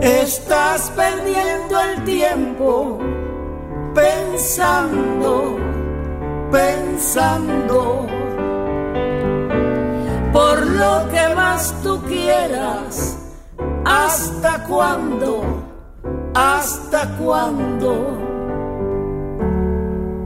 [0.00, 2.98] Estás perdiendo el tiempo
[3.94, 5.58] pensando,
[6.52, 8.06] pensando
[10.32, 13.19] por lo que más tú quieras.
[14.04, 15.42] ¿Hasta cuándo?
[16.34, 18.18] ¿Hasta cuándo?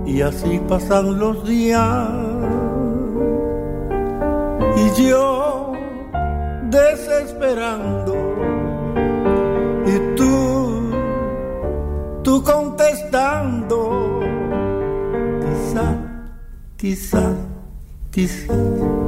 [0.06, 2.08] Y así pasan los días
[4.76, 5.72] y yo
[6.70, 8.14] desesperando
[9.86, 10.90] y tú,
[12.22, 14.20] tú contestando,
[15.42, 15.96] quizá,
[16.76, 17.32] quizá,
[18.12, 19.03] quizá.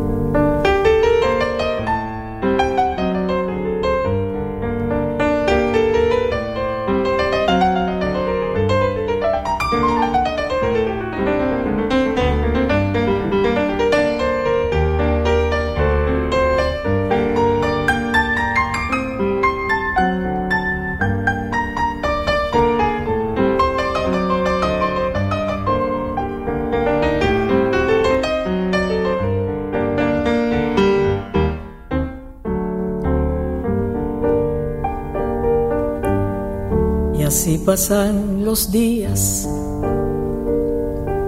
[37.66, 39.48] Pasan los días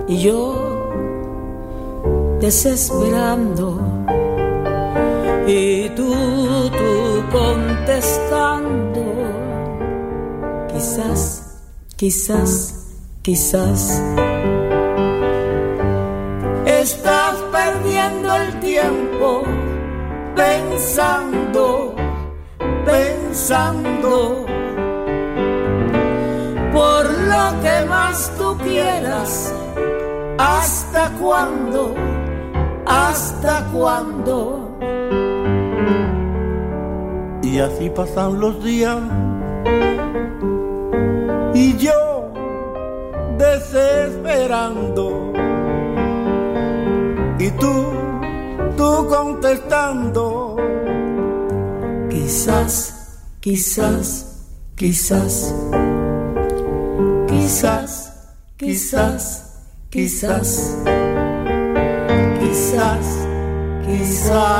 [0.07, 0.55] y yo
[2.41, 3.81] desesperando
[5.49, 6.15] y tú,
[6.71, 9.03] tú contestando,
[10.73, 11.59] quizás,
[11.97, 12.87] quizás,
[13.23, 14.01] quizás.
[16.67, 19.43] Estás perdiendo el tiempo
[20.37, 21.97] pensando,
[22.85, 24.48] pensando
[28.19, 29.55] más tú quieras.
[30.39, 31.95] ¿Hasta cuándo?
[32.87, 34.79] ¿Hasta cuándo?
[37.43, 38.99] Y así pasan los días
[41.55, 42.33] y yo
[43.39, 45.33] desesperando
[47.39, 47.75] y tú,
[48.77, 50.57] tú contestando.
[52.11, 54.45] Quizás, quizás,
[54.77, 55.55] quizás,
[57.29, 58.08] quizás,
[58.59, 59.45] quizás,
[59.89, 60.75] quizás,
[62.41, 63.07] quizás,
[63.87, 64.59] quizás,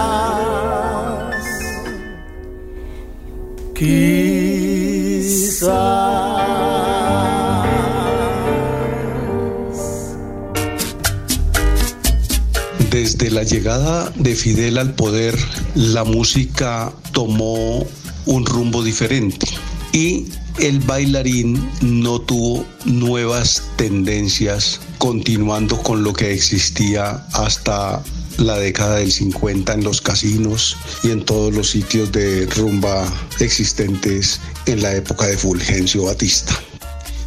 [12.91, 15.37] Desde la llegada de Fidel al poder,
[15.75, 17.85] la música tomó
[18.27, 19.47] un rumbo diferente
[19.93, 20.27] y
[20.61, 28.03] el bailarín no tuvo nuevas tendencias continuando con lo que existía hasta
[28.39, 33.07] la década del 50 en los casinos y en todos los sitios de rumba
[33.41, 36.59] existentes en la época de Fulgencio Batista.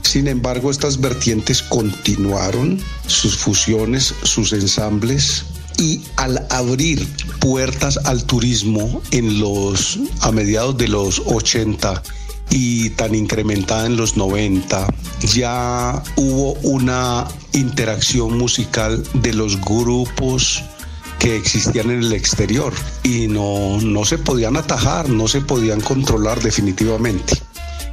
[0.01, 5.45] Sin embargo, estas vertientes continuaron, sus fusiones, sus ensambles,
[5.77, 7.07] y al abrir
[7.39, 12.03] puertas al turismo en los a mediados de los 80
[12.51, 14.87] y tan incrementada en los 90,
[15.33, 20.63] ya hubo una interacción musical de los grupos
[21.17, 22.73] que existían en el exterior
[23.03, 27.41] y no, no se podían atajar, no se podían controlar definitivamente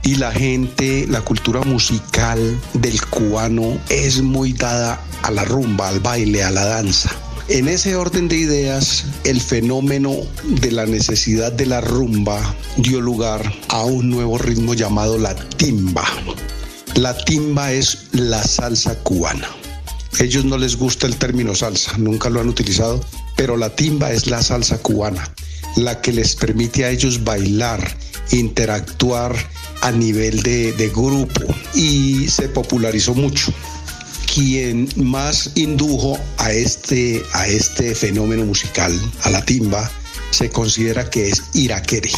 [0.08, 6.00] y la gente, la cultura musical del cubano es muy dada a la rumba, al
[6.00, 7.10] baile, a la danza.
[7.48, 13.54] En ese orden de ideas, el fenómeno de la necesidad de la rumba dio lugar
[13.68, 16.04] a un nuevo ritmo llamado la timba.
[16.94, 19.48] La timba es la salsa cubana.
[20.18, 23.02] Ellos no les gusta el término salsa, nunca lo han utilizado,
[23.34, 25.32] pero la timba es la salsa cubana,
[25.76, 27.96] la que les permite a ellos bailar,
[28.30, 29.34] interactuar
[29.80, 33.54] a nivel de, de grupo y se popularizó mucho
[34.39, 39.91] quien más indujo a este, a este fenómeno musical, a la timba,
[40.31, 42.12] se considera que es Iraquere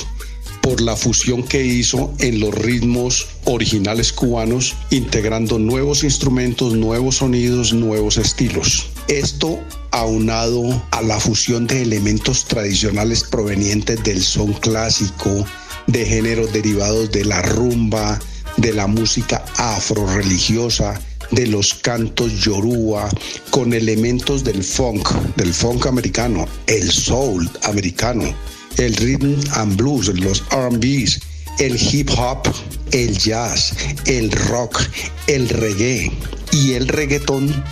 [0.61, 7.73] por la fusión que hizo en los ritmos originales cubanos, integrando nuevos instrumentos, nuevos sonidos,
[7.73, 8.91] nuevos estilos.
[9.09, 9.59] Esto
[9.91, 15.47] aunado a la fusión de elementos tradicionales provenientes del son clásico,
[15.87, 18.21] de géneros derivados de la rumba,
[18.59, 23.09] de la música afro-religiosa, de los cantos yoruba,
[23.51, 28.35] con elementos del funk, del funk americano, el soul americano,
[28.79, 31.21] el rhythm and blues, los RBs,
[31.59, 32.49] el hip hop
[32.93, 33.75] el jazz,
[34.07, 34.81] el rock,
[35.27, 36.11] el reggae.
[36.53, 37.65] Y el reggaetón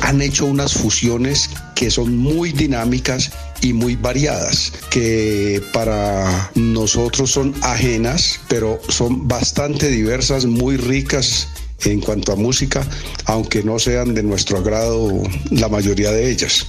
[0.00, 7.54] han hecho unas fusiones que son muy dinámicas y muy variadas, que para nosotros son
[7.62, 11.48] ajenas, pero son bastante diversas, muy ricas
[11.84, 12.86] en cuanto a música,
[13.26, 16.66] aunque no sean de nuestro agrado la mayoría de ellas.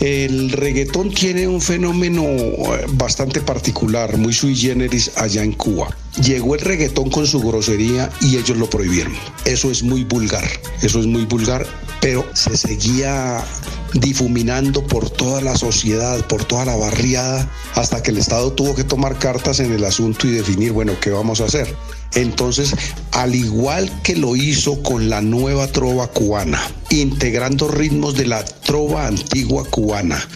[0.00, 5.96] El reggaetón tiene un fenómeno eh, bastante particular, muy sui generis allá en Cuba.
[6.22, 9.14] Llegó el reggaetón con su grosería y ellos lo prohibieron.
[9.44, 10.44] Eso es muy vulgar,
[10.82, 11.66] eso es muy vulgar,
[12.00, 13.44] pero se seguía
[13.92, 18.84] difuminando por toda la sociedad, por toda la barriada, hasta que el Estado tuvo que
[18.84, 21.74] tomar cartas en el asunto y definir, bueno, ¿qué vamos a hacer?
[22.14, 22.74] Entonces,
[23.12, 29.06] al igual que lo hizo con la nueva trova cubana, integrando ritmos de la trova
[29.06, 30.26] antigua cubana,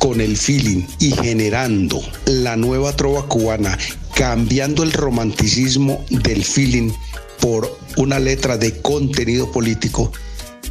[0.00, 3.78] con el feeling y generando la nueva trova cubana,
[4.14, 6.90] cambiando el romanticismo del feeling
[7.38, 10.10] por una letra de contenido político,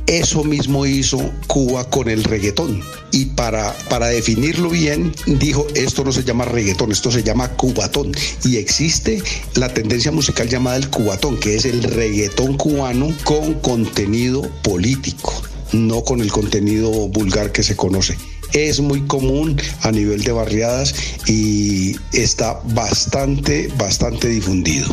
[0.07, 2.81] eso mismo hizo Cuba con el reggaetón.
[3.11, 8.11] Y para, para definirlo bien, dijo, esto no se llama reggaetón, esto se llama cubatón.
[8.43, 9.21] Y existe
[9.53, 15.31] la tendencia musical llamada el cubatón, que es el reggaetón cubano con contenido político,
[15.71, 18.17] no con el contenido vulgar que se conoce
[18.53, 20.93] es muy común a nivel de barriadas
[21.27, 24.87] y está bastante, bastante difundido.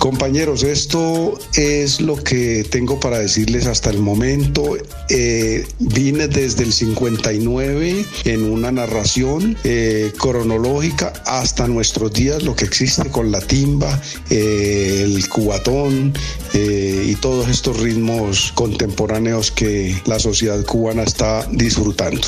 [0.00, 4.78] Compañeros, esto es lo que tengo para decirles hasta el momento.
[5.10, 12.64] Eh, vine desde el 59 en una narración eh, cronológica hasta nuestros días, lo que
[12.64, 14.00] existe con la timba,
[14.30, 16.14] eh, el cubatón
[16.54, 22.26] y todos estos ritmos contemporáneos que la sociedad cubana está disfrutando.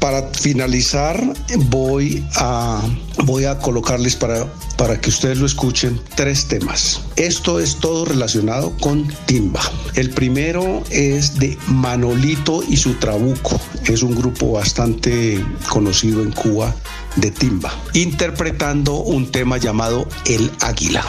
[0.00, 1.22] Para finalizar,
[1.68, 2.82] voy a,
[3.24, 4.46] voy a colocarles para,
[4.80, 7.02] para que ustedes lo escuchen tres temas.
[7.16, 9.60] Esto es todo relacionado con timba.
[9.94, 13.60] El primero es de Manolito y su Trabuco.
[13.84, 16.74] Es un grupo bastante conocido en Cuba
[17.16, 21.04] de timba, interpretando un tema llamado El Águila.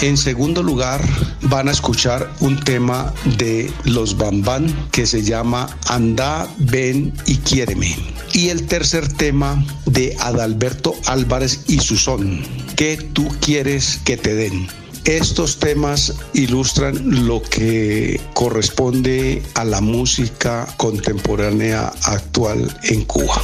[0.00, 1.00] En segundo lugar,
[1.42, 7.96] van a escuchar un tema de los Bambán que se llama Anda, ven y quiéreme.
[8.32, 12.40] Y el tercer tema de Adalberto Álvarez y Susón,
[12.76, 14.68] ¿qué tú quieres que te den?
[15.04, 23.42] Estos temas ilustran lo que corresponde a la música contemporánea actual en Cuba.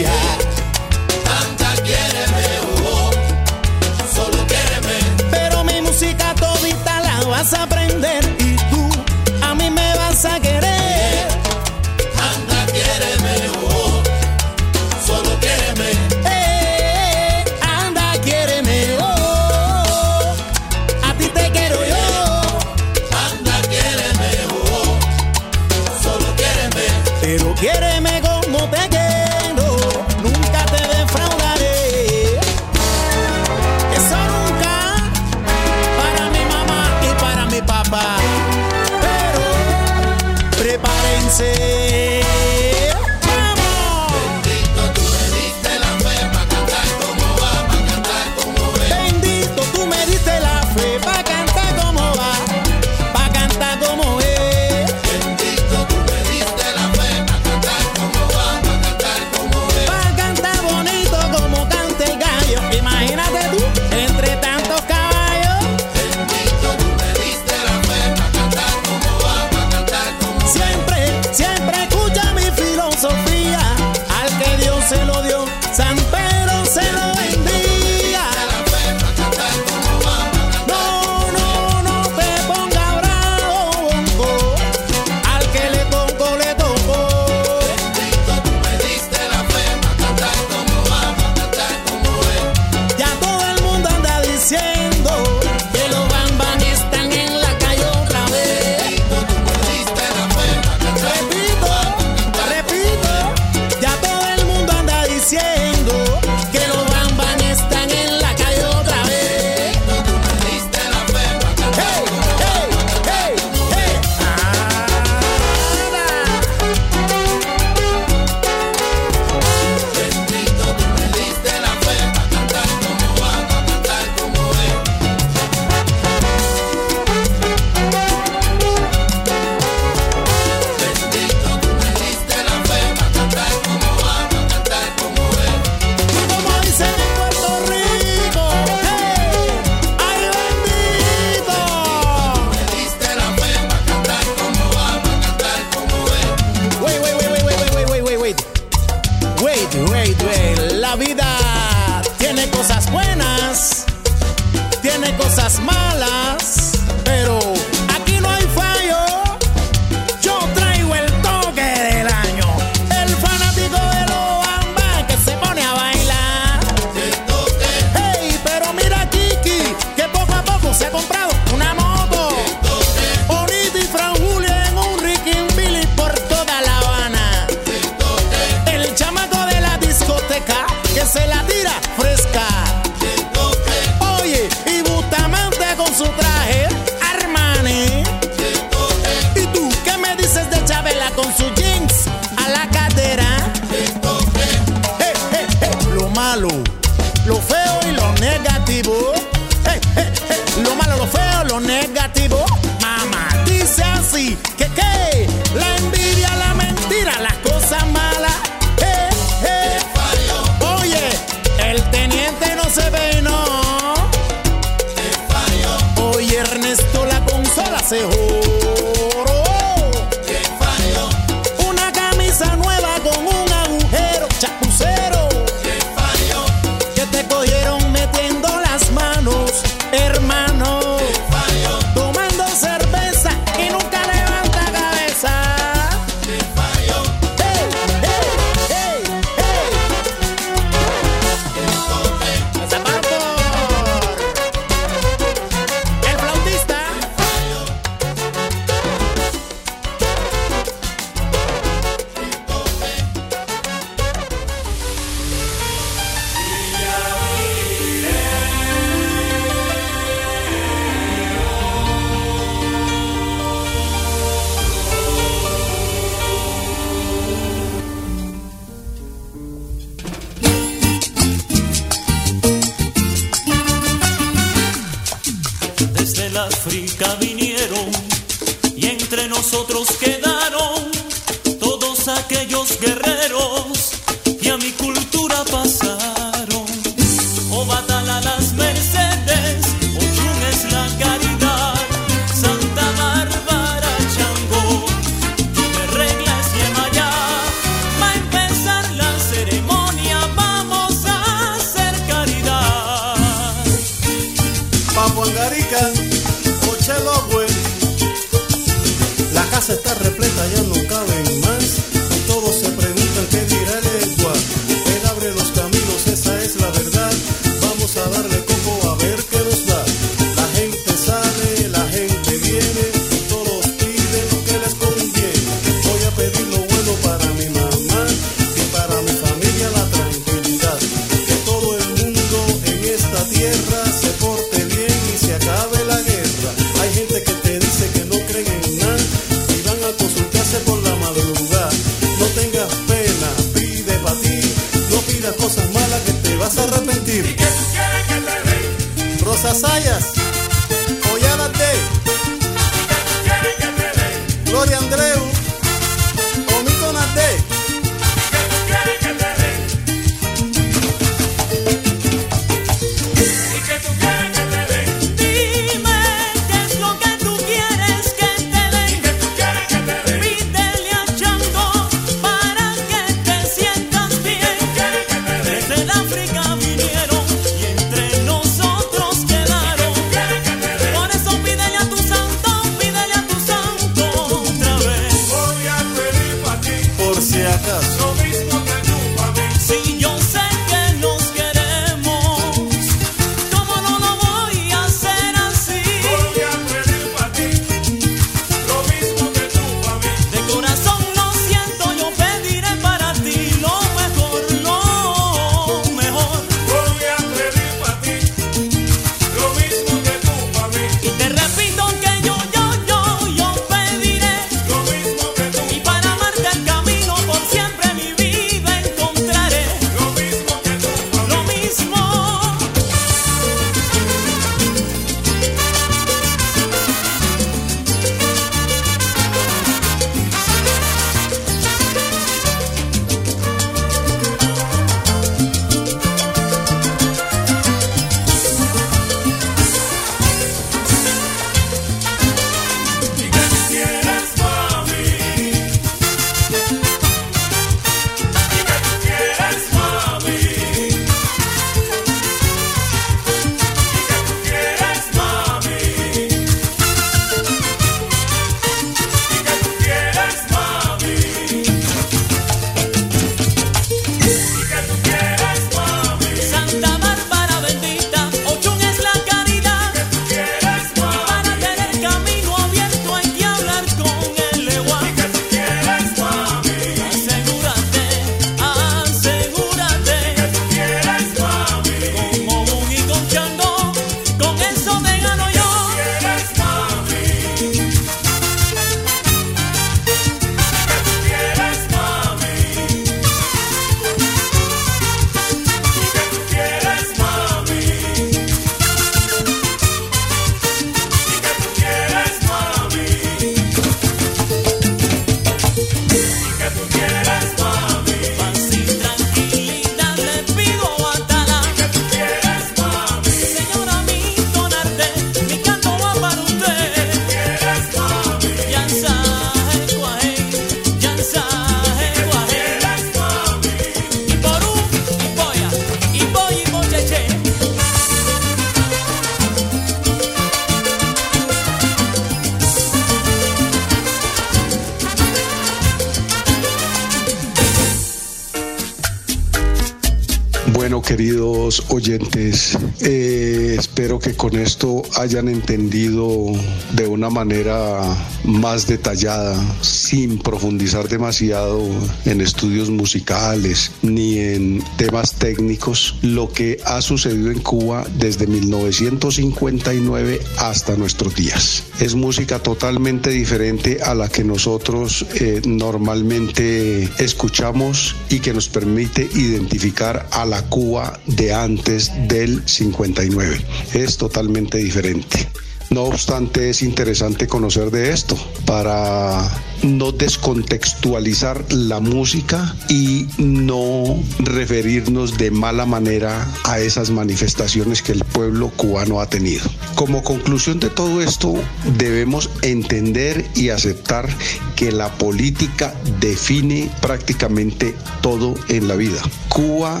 [544.52, 546.52] con esto hayan entendido
[546.92, 548.02] de una manera
[548.44, 551.88] más detallada, sin profundizar demasiado
[552.26, 560.40] en estudios musicales ni en temas técnicos, lo que ha sucedido en Cuba desde 1959
[560.58, 561.84] hasta nuestros días.
[561.98, 569.30] Es música totalmente diferente a la que nosotros eh, normalmente escuchamos y que nos permite
[569.34, 573.60] identificar a la Cuba de antes del 59
[573.94, 575.48] es totalmente diferente.
[575.92, 579.46] No obstante, es interesante conocer de esto para
[579.82, 588.24] no descontextualizar la música y no referirnos de mala manera a esas manifestaciones que el
[588.24, 589.68] pueblo cubano ha tenido.
[589.94, 591.54] Como conclusión de todo esto,
[591.98, 594.34] debemos entender y aceptar
[594.76, 599.20] que la política define prácticamente todo en la vida.
[599.50, 600.00] Cuba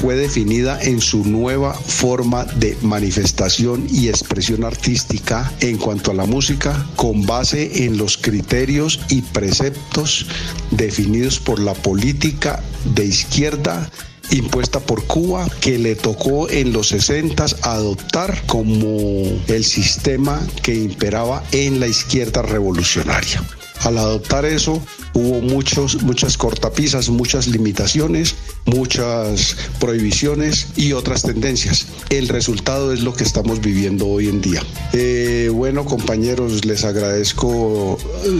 [0.00, 6.24] fue definida en su nueva forma de manifestación y expresión artística en cuanto a la
[6.24, 10.26] música con base en los criterios y preceptos
[10.70, 12.62] definidos por la política
[12.94, 13.90] de izquierda
[14.30, 21.44] impuesta por Cuba que le tocó en los 60 adoptar como el sistema que imperaba
[21.52, 23.42] en la izquierda revolucionaria.
[23.80, 24.82] Al adoptar eso,
[25.12, 28.34] hubo muchos, muchas cortapisas, muchas limitaciones,
[28.66, 31.86] muchas prohibiciones y otras tendencias.
[32.10, 34.62] El resultado es lo que estamos viviendo hoy en día.
[34.92, 37.98] Eh, bueno, compañeros, les agradezco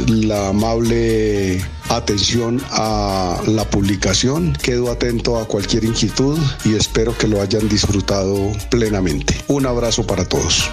[0.08, 4.56] la amable atención a la publicación.
[4.62, 9.36] Quedo atento a cualquier inquietud y espero que lo hayan disfrutado plenamente.
[9.48, 10.70] Un abrazo para todos.